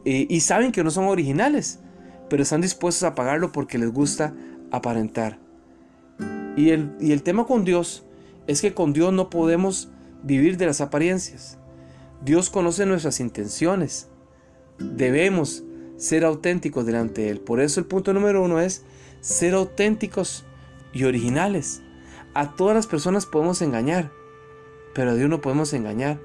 y 0.03 0.39
saben 0.41 0.71
que 0.71 0.83
no 0.83 0.91
son 0.91 1.05
originales, 1.05 1.79
pero 2.29 2.43
están 2.43 2.61
dispuestos 2.61 3.03
a 3.03 3.15
pagarlo 3.15 3.51
porque 3.51 3.79
les 3.79 3.91
gusta 3.91 4.35
aparentar. 4.71 5.39
Y 6.55 6.69
el, 6.69 7.21
tema 7.23 7.45
con 7.45 7.65
Dios 7.65 8.05
es 8.47 8.61
que 8.61 8.73
con 8.73 8.93
Dios 8.93 9.11
no 9.11 9.29
podemos 9.29 9.89
vivir 10.23 10.57
de 10.57 10.65
las 10.65 10.79
apariencias. 10.79 11.57
Dios 12.23 12.49
conoce 12.49 12.85
nuestras 12.85 13.19
intenciones. 13.19 14.09
Debemos 14.79 15.63
ser 15.97 16.25
auténticos 16.25 16.85
delante 16.85 17.21
de 17.21 17.29
Él. 17.29 17.39
Por 17.39 17.59
eso 17.59 17.79
el 17.79 17.85
punto 17.85 18.13
número 18.13 18.43
uno 18.43 18.59
es 18.59 18.83
ser 19.21 19.53
auténticos 19.53 20.45
y 20.93 21.03
originales. 21.03 21.81
A 22.33 22.55
todas 22.55 22.75
las 22.75 22.87
personas 22.87 23.25
podemos 23.25 23.61
engañar, 23.61 24.11
pero 24.93 25.11
a 25.11 25.15
Dios 25.15 25.29
no 25.29 25.41
podemos 25.41 25.73
engañar. 25.73 26.19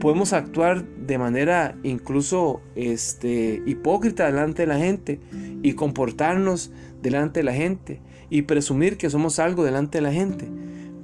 Podemos 0.00 0.32
actuar 0.32 0.84
de 0.84 1.18
manera 1.18 1.76
incluso 1.82 2.60
este, 2.76 3.62
hipócrita 3.66 4.26
delante 4.26 4.62
de 4.62 4.68
la 4.68 4.78
gente 4.78 5.20
y 5.62 5.72
comportarnos 5.74 6.70
delante 7.02 7.40
de 7.40 7.44
la 7.44 7.52
gente 7.52 8.00
y 8.30 8.42
presumir 8.42 8.96
que 8.96 9.10
somos 9.10 9.38
algo 9.38 9.64
delante 9.64 9.98
de 9.98 10.02
la 10.02 10.12
gente. 10.12 10.48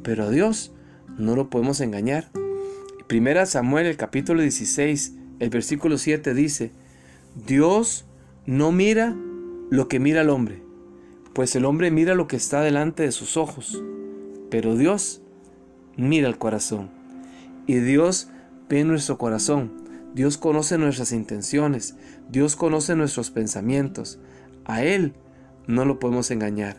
Pero 0.03 0.24
a 0.24 0.31
Dios 0.31 0.72
no 1.18 1.35
lo 1.35 1.51
podemos 1.51 1.81
engañar. 1.81 2.31
Primera 3.09 3.46
Samuel, 3.46 3.87
el 3.87 3.96
capítulo 3.96 4.42
16, 4.42 5.14
el 5.38 5.51
versículo 5.51 5.98
7 5.98 6.35
dice, 6.35 6.72
Dios 7.46 8.05
no 8.46 8.72
mira 8.72 9.16
lo 9.70 9.88
que 9.88 10.01
mira 10.01 10.22
el 10.22 10.31
hombre, 10.31 10.62
pues 11.33 11.55
el 11.55 11.64
hombre 11.64 11.90
mira 11.90 12.14
lo 12.14 12.27
que 12.27 12.37
está 12.37 12.62
delante 12.62 13.05
de 13.05 13.12
sus 13.12 13.37
ojos, 13.37 13.83
pero 14.51 14.77
Dios 14.77 15.20
mira 15.96 16.29
el 16.29 16.38
corazón. 16.38 16.90
Y 17.66 17.77
Dios 17.77 18.29
ve 18.68 18.83
nuestro 18.85 19.18
corazón. 19.18 19.72
Dios 20.14 20.38
conoce 20.38 20.79
nuestras 20.79 21.12
intenciones. 21.12 21.96
Dios 22.31 22.57
conoce 22.57 22.96
nuestros 22.96 23.31
pensamientos. 23.31 24.18
A 24.64 24.83
Él 24.83 25.12
no 25.66 25.85
lo 25.85 25.98
podemos 25.98 26.31
engañar. 26.31 26.79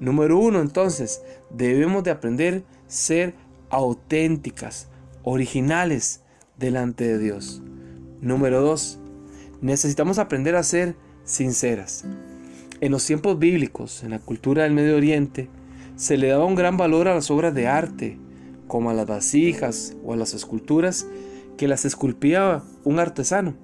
Número 0.00 0.38
uno, 0.38 0.60
entonces, 0.60 1.22
debemos 1.50 2.04
de 2.04 2.10
aprender 2.10 2.62
a 2.66 2.90
ser 2.90 3.34
auténticas, 3.70 4.88
originales 5.22 6.20
delante 6.58 7.04
de 7.04 7.18
Dios. 7.18 7.62
Número 8.20 8.60
dos, 8.60 8.98
necesitamos 9.60 10.18
aprender 10.18 10.56
a 10.56 10.64
ser 10.64 10.96
sinceras. 11.24 12.04
En 12.80 12.90
los 12.90 13.06
tiempos 13.06 13.38
bíblicos, 13.38 14.02
en 14.02 14.10
la 14.10 14.18
cultura 14.18 14.64
del 14.64 14.72
Medio 14.72 14.96
Oriente, 14.96 15.48
se 15.94 16.16
le 16.16 16.28
daba 16.28 16.44
un 16.44 16.56
gran 16.56 16.76
valor 16.76 17.06
a 17.06 17.14
las 17.14 17.30
obras 17.30 17.54
de 17.54 17.68
arte, 17.68 18.18
como 18.66 18.90
a 18.90 18.94
las 18.94 19.06
vasijas 19.06 19.96
o 20.04 20.14
a 20.14 20.16
las 20.16 20.34
esculturas 20.34 21.06
que 21.56 21.68
las 21.68 21.84
esculpía 21.84 22.62
un 22.84 22.98
artesano. 22.98 23.54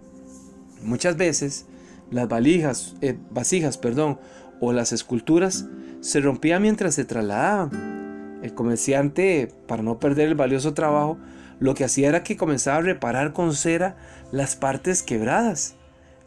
Muchas 0.83 1.17
veces 1.17 1.67
las 2.11 2.29
valijas, 2.29 2.95
eh, 3.01 3.17
vasijas 3.31 3.77
perdón, 3.77 4.19
o 4.61 4.73
las 4.73 4.93
esculturas 4.93 5.67
se 6.01 6.21
rompían 6.21 6.62
mientras 6.62 6.95
se 6.95 7.05
trasladaban. 7.05 8.40
El 8.43 8.55
comerciante, 8.55 9.49
para 9.67 9.83
no 9.83 9.99
perder 9.99 10.29
el 10.29 10.35
valioso 10.35 10.75
trabajo, 10.75 11.19
lo 11.61 11.75
que 11.75 11.85
hacía 11.85 12.09
era 12.09 12.23
que 12.23 12.37
comenzaba 12.37 12.79
a 12.79 12.83
reparar 12.83 13.33
con 13.33 13.55
cera 13.55 13.97
las 14.33 14.57
partes 14.57 15.03
quebradas, 15.03 15.77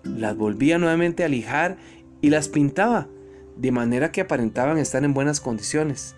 las 0.03 0.35
volvía 0.37 0.77
nuevamente 0.77 1.23
a 1.23 1.29
lijar 1.29 1.77
y 2.21 2.29
las 2.29 2.47
pintaba, 2.47 3.07
de 3.57 3.71
manera 3.71 4.11
que 4.11 4.21
aparentaban 4.21 4.77
estar 4.77 5.03
en 5.03 5.13
buenas 5.13 5.39
condiciones. 5.39 6.15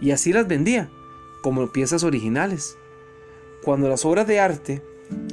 Y 0.00 0.10
así 0.10 0.32
las 0.32 0.46
vendía, 0.46 0.88
como 1.42 1.72
piezas 1.72 2.04
originales. 2.04 2.76
Cuando 3.62 3.88
las 3.88 4.04
obras 4.04 4.26
de 4.26 4.40
arte 4.40 4.82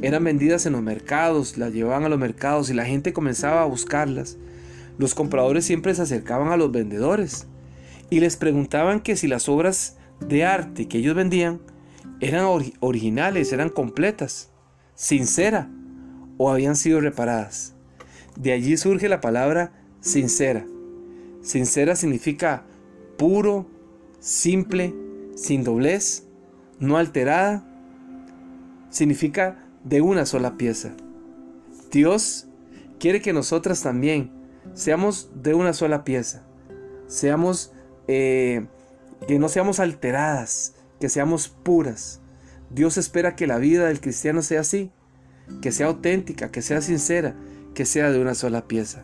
eran 0.02 0.24
vendidas 0.24 0.66
en 0.66 0.74
los 0.74 0.82
mercados, 0.82 1.58
las 1.58 1.74
llevaban 1.74 2.04
a 2.04 2.10
los 2.10 2.20
mercados 2.20 2.70
y 2.70 2.74
la 2.74 2.86
gente 2.86 3.14
comenzaba 3.14 3.62
a 3.62 3.66
buscarlas, 3.66 4.38
los 4.98 5.16
compradores 5.16 5.66
siempre 5.66 5.96
se 5.96 6.04
acercaban 6.04 6.50
a 6.50 6.58
los 6.58 6.72
vendedores 6.72 7.48
y 8.10 8.20
les 8.20 8.38
preguntaban 8.38 9.00
que 9.00 9.16
si 9.16 9.28
las 9.28 9.50
obras 9.50 9.98
de 10.20 10.46
arte 10.46 10.88
que 10.88 11.00
ellos 11.00 11.16
vendían 11.16 11.60
eran 12.22 12.46
originales, 12.80 13.52
eran 13.52 13.70
completas, 13.70 14.52
sincera 14.94 15.70
o 16.38 16.50
habían 16.50 16.76
sido 16.76 17.02
reparadas. 17.02 17.74
De 18.38 18.54
allí 18.54 18.78
surge 18.78 19.10
la 19.10 19.22
palabra 19.22 19.74
sincera. 20.00 20.66
Sincera 21.42 21.96
significa 21.96 22.64
puro, 23.18 23.68
simple, 24.20 24.94
sin 25.36 25.64
doblez, 25.64 26.28
no 26.80 26.98
alterada. 26.98 27.68
Significa 28.92 29.66
de 29.84 30.02
una 30.02 30.26
sola 30.26 30.58
pieza. 30.58 30.94
Dios 31.92 32.48
quiere 33.00 33.22
que 33.22 33.34
nosotras 33.34 33.82
también 33.82 34.32
seamos 34.76 35.32
de 35.34 35.56
una 35.56 35.74
sola 35.74 36.04
pieza. 36.04 36.44
Seamos, 37.08 37.74
eh, 38.08 38.68
que 39.28 39.40
no 39.40 39.50
seamos 39.50 39.80
alteradas, 39.80 40.76
que 41.02 41.10
seamos 41.10 41.50
puras. 41.50 42.22
Dios 42.70 42.98
espera 42.98 43.36
que 43.36 43.48
la 43.48 43.58
vida 43.58 43.88
del 43.88 44.00
cristiano 44.00 44.42
sea 44.44 44.62
así, 44.62 44.92
que 45.62 45.74
sea 45.74 45.88
auténtica, 45.88 46.52
que 46.52 46.62
sea 46.62 46.80
sincera, 46.82 47.36
que 47.74 47.86
sea 47.86 48.12
de 48.12 48.22
una 48.22 48.36
sola 48.36 48.68
pieza. 48.68 49.04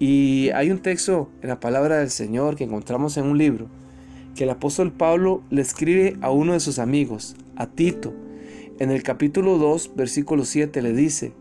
Y 0.00 0.50
hay 0.54 0.70
un 0.70 0.80
texto 0.80 1.30
en 1.42 1.50
la 1.50 1.60
palabra 1.60 1.98
del 1.98 2.10
Señor 2.10 2.56
que 2.56 2.64
encontramos 2.64 3.16
en 3.16 3.26
un 3.26 3.38
libro 3.38 3.68
que 4.34 4.44
el 4.44 4.50
apóstol 4.50 4.92
Pablo 4.92 5.42
le 5.50 5.62
escribe 5.62 6.16
a 6.20 6.30
uno 6.30 6.54
de 6.54 6.60
sus 6.60 6.80
amigos, 6.80 7.36
a 7.54 7.66
Tito. 7.66 8.12
En 8.80 8.90
el 8.90 9.04
capítulo 9.04 9.58
2, 9.58 9.92
versículo 9.94 10.44
7 10.44 10.82
le 10.82 10.92
dice, 10.92 11.32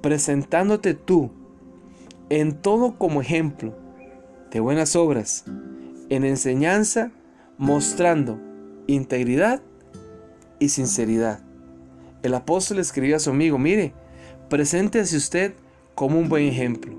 presentándote 0.00 0.94
tú 0.94 1.30
en 2.30 2.54
todo 2.62 2.96
como 2.96 3.20
ejemplo 3.20 3.76
de 4.50 4.60
buenas 4.60 4.96
obras, 4.96 5.44
en 6.08 6.24
enseñanza, 6.24 7.12
mostrando 7.58 8.53
integridad 8.86 9.62
y 10.58 10.68
sinceridad. 10.68 11.40
El 12.22 12.34
apóstol 12.34 12.78
escribió 12.78 13.16
a 13.16 13.20
su 13.20 13.30
amigo, 13.30 13.58
mire, 13.58 13.92
preséntese 14.48 15.16
usted 15.16 15.54
como 15.94 16.18
un 16.18 16.28
buen 16.28 16.44
ejemplo. 16.46 16.96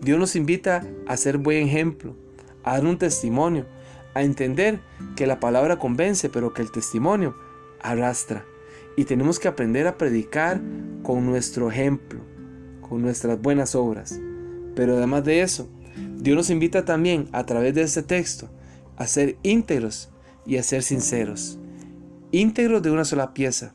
Dios 0.00 0.18
nos 0.18 0.36
invita 0.36 0.86
a 1.06 1.16
ser 1.16 1.38
buen 1.38 1.66
ejemplo, 1.66 2.16
a 2.62 2.74
dar 2.74 2.86
un 2.86 2.98
testimonio, 2.98 3.66
a 4.14 4.22
entender 4.22 4.80
que 5.16 5.26
la 5.26 5.40
palabra 5.40 5.78
convence, 5.78 6.28
pero 6.28 6.52
que 6.52 6.62
el 6.62 6.70
testimonio 6.70 7.34
arrastra. 7.80 8.44
Y 8.96 9.04
tenemos 9.04 9.38
que 9.38 9.48
aprender 9.48 9.86
a 9.86 9.96
predicar 9.96 10.60
con 11.02 11.26
nuestro 11.26 11.70
ejemplo, 11.70 12.20
con 12.88 13.02
nuestras 13.02 13.40
buenas 13.40 13.74
obras. 13.74 14.18
Pero 14.74 14.96
además 14.96 15.24
de 15.24 15.42
eso, 15.42 15.68
Dios 16.16 16.36
nos 16.36 16.50
invita 16.50 16.84
también 16.84 17.28
a 17.32 17.44
través 17.46 17.74
de 17.74 17.82
este 17.82 18.02
texto 18.02 18.48
a 18.96 19.06
ser 19.06 19.36
íntegros 19.42 20.10
y 20.46 20.56
a 20.56 20.62
ser 20.62 20.82
sinceros. 20.82 21.58
Íntegros 22.32 22.82
de 22.82 22.90
una 22.90 23.04
sola 23.04 23.34
pieza, 23.34 23.72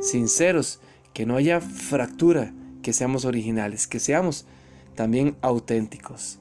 sinceros, 0.00 0.80
que 1.12 1.26
no 1.26 1.36
haya 1.36 1.60
fractura, 1.60 2.52
que 2.82 2.92
seamos 2.92 3.24
originales, 3.24 3.86
que 3.86 4.00
seamos 4.00 4.46
también 4.94 5.36
auténticos. 5.40 6.38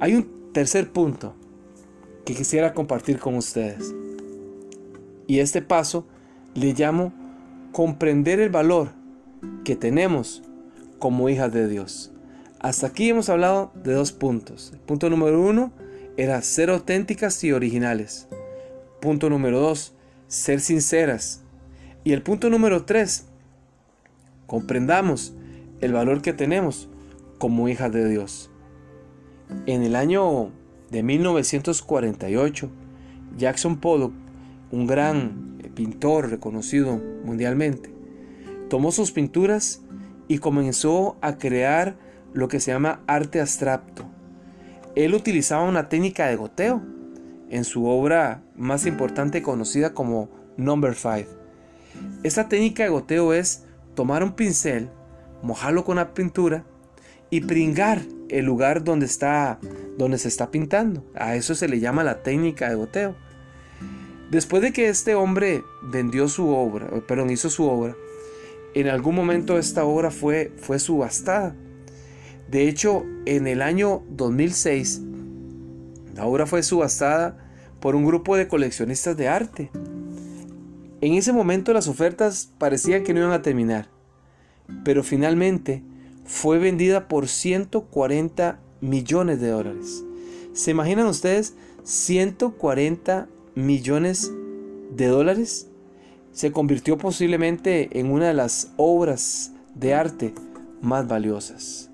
Hay 0.00 0.14
un 0.14 0.52
tercer 0.52 0.90
punto 0.90 1.34
que 2.24 2.34
quisiera 2.34 2.74
compartir 2.74 3.18
con 3.18 3.36
ustedes. 3.36 3.94
Y 5.26 5.38
este 5.38 5.62
paso 5.62 6.06
le 6.54 6.74
llamo 6.74 7.12
comprender 7.72 8.40
el 8.40 8.50
valor 8.50 8.90
que 9.64 9.76
tenemos 9.76 10.42
como 10.98 11.28
hijas 11.28 11.52
de 11.52 11.68
Dios. 11.68 12.12
Hasta 12.60 12.88
aquí 12.88 13.08
hemos 13.08 13.28
hablado 13.28 13.72
de 13.74 13.92
dos 13.92 14.12
puntos. 14.12 14.70
El 14.72 14.80
punto 14.80 15.08
número 15.08 15.40
uno 15.40 15.72
era 16.16 16.42
ser 16.42 16.70
auténticas 16.70 17.42
y 17.44 17.52
originales. 17.52 18.28
Punto 19.00 19.30
número 19.30 19.60
dos, 19.60 19.94
ser 20.26 20.60
sinceras. 20.60 21.42
Y 22.02 22.12
el 22.12 22.22
punto 22.22 22.50
número 22.50 22.84
tres, 22.84 23.26
comprendamos 24.46 25.34
el 25.80 25.92
valor 25.92 26.20
que 26.20 26.32
tenemos 26.32 26.88
como 27.38 27.68
hijas 27.68 27.92
de 27.92 28.08
Dios. 28.08 28.50
En 29.66 29.84
el 29.84 29.94
año 29.94 30.50
de 30.90 31.02
1948, 31.04 32.70
Jackson 33.36 33.78
Pollock, 33.78 34.12
un 34.72 34.86
gran 34.86 35.58
pintor 35.74 36.30
reconocido 36.30 37.00
mundialmente, 37.24 37.94
tomó 38.68 38.90
sus 38.90 39.12
pinturas 39.12 39.80
y 40.26 40.38
comenzó 40.38 41.16
a 41.20 41.38
crear 41.38 41.96
lo 42.32 42.48
que 42.48 42.58
se 42.58 42.72
llama 42.72 43.00
arte 43.06 43.40
abstracto. 43.40 44.04
Él 44.96 45.14
utilizaba 45.14 45.62
una 45.62 45.88
técnica 45.88 46.26
de 46.26 46.36
goteo 46.36 46.82
en 47.50 47.64
su 47.64 47.86
obra 47.86 48.42
más 48.56 48.86
importante 48.86 49.42
conocida 49.42 49.94
como 49.94 50.30
Number 50.56 50.94
5. 50.94 51.30
Esta 52.22 52.48
técnica 52.48 52.82
de 52.82 52.90
goteo 52.90 53.32
es 53.32 53.64
tomar 53.94 54.22
un 54.22 54.32
pincel, 54.32 54.90
mojarlo 55.42 55.84
con 55.84 55.96
la 55.96 56.14
pintura 56.14 56.64
y 57.30 57.40
pringar 57.42 58.02
el 58.28 58.44
lugar 58.44 58.84
donde 58.84 59.06
está 59.06 59.58
donde 59.98 60.18
se 60.18 60.28
está 60.28 60.50
pintando. 60.50 61.04
A 61.14 61.34
eso 61.36 61.54
se 61.54 61.68
le 61.68 61.80
llama 61.80 62.04
la 62.04 62.22
técnica 62.22 62.68
de 62.68 62.76
goteo. 62.76 63.16
Después 64.30 64.62
de 64.62 64.72
que 64.72 64.88
este 64.88 65.14
hombre 65.14 65.64
vendió 65.82 66.28
su 66.28 66.48
obra, 66.48 66.88
perdón, 67.06 67.30
hizo 67.30 67.50
su 67.50 67.64
obra, 67.64 67.96
en 68.74 68.88
algún 68.88 69.14
momento 69.14 69.58
esta 69.58 69.84
obra 69.84 70.10
fue, 70.10 70.52
fue 70.58 70.78
subastada. 70.78 71.56
De 72.48 72.68
hecho, 72.68 73.04
en 73.26 73.46
el 73.46 73.60
año 73.60 74.02
2006, 74.10 75.02
la 76.18 76.26
obra 76.26 76.46
fue 76.46 76.64
subastada 76.64 77.36
por 77.78 77.94
un 77.94 78.04
grupo 78.04 78.36
de 78.36 78.48
coleccionistas 78.48 79.16
de 79.16 79.28
arte. 79.28 79.70
En 81.00 81.12
ese 81.12 81.32
momento 81.32 81.72
las 81.72 81.86
ofertas 81.86 82.50
parecían 82.58 83.04
que 83.04 83.14
no 83.14 83.20
iban 83.20 83.30
a 83.30 83.42
terminar, 83.42 83.86
pero 84.84 85.04
finalmente 85.04 85.84
fue 86.24 86.58
vendida 86.58 87.06
por 87.06 87.28
140 87.28 88.58
millones 88.80 89.40
de 89.40 89.48
dólares. 89.50 90.02
¿Se 90.54 90.72
imaginan 90.72 91.06
ustedes 91.06 91.54
140 91.84 93.28
millones 93.54 94.32
de 94.96 95.06
dólares? 95.06 95.68
Se 96.32 96.50
convirtió 96.50 96.98
posiblemente 96.98 97.96
en 98.00 98.10
una 98.10 98.26
de 98.26 98.34
las 98.34 98.72
obras 98.76 99.52
de 99.76 99.94
arte 99.94 100.34
más 100.82 101.06
valiosas. 101.06 101.90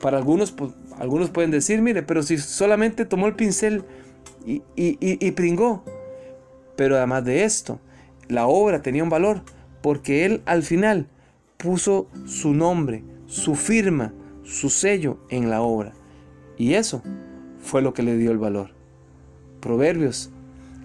Para 0.00 0.16
algunos, 0.18 0.52
algunos 1.00 1.30
pueden 1.30 1.50
decir, 1.50 1.80
mire, 1.82 2.02
pero 2.02 2.22
si 2.22 2.38
solamente 2.38 3.06
tomó 3.06 3.26
el 3.26 3.34
pincel 3.34 3.84
y, 4.46 4.62
y 4.76 5.30
pringó. 5.32 5.82
Pero 6.76 6.96
además 6.96 7.24
de 7.24 7.44
esto, 7.44 7.80
la 8.28 8.46
obra 8.46 8.82
tenía 8.82 9.02
un 9.02 9.10
valor 9.10 9.42
porque 9.82 10.24
él 10.24 10.42
al 10.44 10.62
final 10.62 11.08
puso 11.56 12.08
su 12.26 12.54
nombre, 12.54 13.02
su 13.26 13.54
firma, 13.54 14.12
su 14.44 14.70
sello 14.70 15.18
en 15.30 15.50
la 15.50 15.62
obra. 15.62 15.94
Y 16.56 16.74
eso 16.74 17.02
fue 17.62 17.82
lo 17.82 17.94
que 17.94 18.02
le 18.02 18.16
dio 18.16 18.30
el 18.30 18.38
valor. 18.38 18.70
Proverbios, 19.60 20.30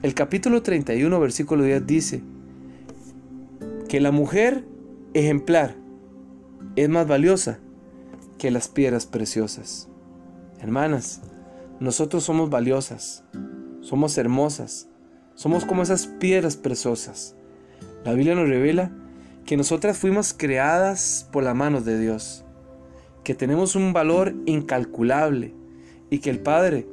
el 0.01 0.13
capítulo 0.13 0.61
31, 0.61 1.19
versículo 1.19 1.63
10 1.63 1.85
dice 1.85 2.21
que 3.89 3.99
la 3.99 4.11
mujer 4.11 4.65
ejemplar 5.13 5.75
es 6.75 6.89
más 6.89 7.07
valiosa 7.07 7.59
que 8.37 8.51
las 8.51 8.67
piedras 8.67 9.05
preciosas. 9.05 9.89
Hermanas, 10.65 11.21
nosotros 11.79 12.23
somos 12.23 12.49
valiosas, 12.49 13.23
somos 13.81 14.17
hermosas, 14.17 14.89
somos 15.35 15.63
como 15.63 15.83
esas 15.83 16.07
piedras 16.07 16.57
preciosas. 16.57 17.35
La 18.03 18.13
Biblia 18.13 18.33
nos 18.33 18.49
revela 18.49 18.91
que 19.45 19.57
nosotras 19.57 19.95
fuimos 19.95 20.33
creadas 20.33 21.29
por 21.31 21.43
la 21.43 21.53
mano 21.53 21.81
de 21.81 21.99
Dios, 21.99 22.45
que 23.23 23.35
tenemos 23.35 23.75
un 23.75 23.93
valor 23.93 24.33
incalculable 24.47 25.53
y 26.09 26.17
que 26.17 26.31
el 26.31 26.39
Padre 26.39 26.87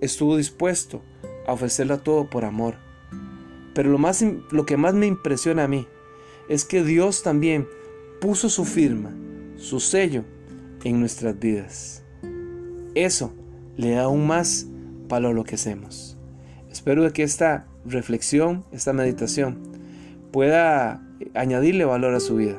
estuvo 0.00 0.36
dispuesto 0.36 1.02
a 1.48 1.52
ofrecerlo 1.52 1.98
todo 1.98 2.30
por 2.30 2.44
amor. 2.44 2.76
Pero 3.74 3.90
lo, 3.90 3.98
más, 3.98 4.24
lo 4.52 4.66
que 4.66 4.76
más 4.76 4.94
me 4.94 5.08
impresiona 5.08 5.64
a 5.64 5.68
mí 5.68 5.88
es 6.48 6.64
que 6.64 6.84
Dios 6.84 7.24
también 7.24 7.66
puso 8.20 8.48
su 8.48 8.64
firma, 8.64 9.10
su 9.56 9.80
sello 9.80 10.22
en 10.84 11.00
nuestras 11.00 11.36
vidas. 11.36 12.05
Eso 12.96 13.32
le 13.76 13.90
da 13.90 14.04
aún 14.04 14.26
más 14.26 14.66
valor 15.06 15.32
a 15.32 15.34
lo 15.34 15.44
que 15.44 15.56
hacemos. 15.56 16.16
Espero 16.72 17.12
que 17.12 17.22
esta 17.22 17.66
reflexión, 17.84 18.64
esta 18.72 18.94
meditación, 18.94 19.58
pueda 20.32 21.02
añadirle 21.34 21.84
valor 21.84 22.14
a 22.14 22.20
su 22.20 22.36
vida. 22.36 22.58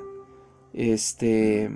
Este, 0.73 1.71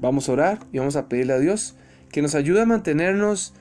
vamos 0.00 0.28
a 0.28 0.32
orar 0.32 0.58
y 0.72 0.78
vamos 0.78 0.96
a 0.96 1.08
pedirle 1.08 1.34
a 1.34 1.38
Dios 1.38 1.76
que 2.10 2.20
nos 2.20 2.34
ayude 2.34 2.62
a 2.62 2.66
mantenernos 2.66 3.54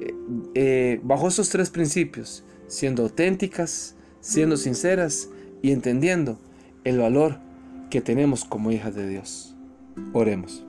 eh, 0.00 0.14
eh, 0.54 1.00
bajo 1.02 1.28
estos 1.28 1.50
tres 1.50 1.68
principios, 1.68 2.44
siendo 2.68 3.02
auténticas, 3.02 3.94
siendo 4.20 4.56
sinceras 4.56 5.28
y 5.60 5.72
entendiendo 5.72 6.38
el 6.84 6.98
valor 6.98 7.40
que 7.90 8.00
tenemos 8.00 8.46
como 8.46 8.72
hijas 8.72 8.94
de 8.94 9.06
Dios. 9.06 9.54
Oremos. 10.14 10.65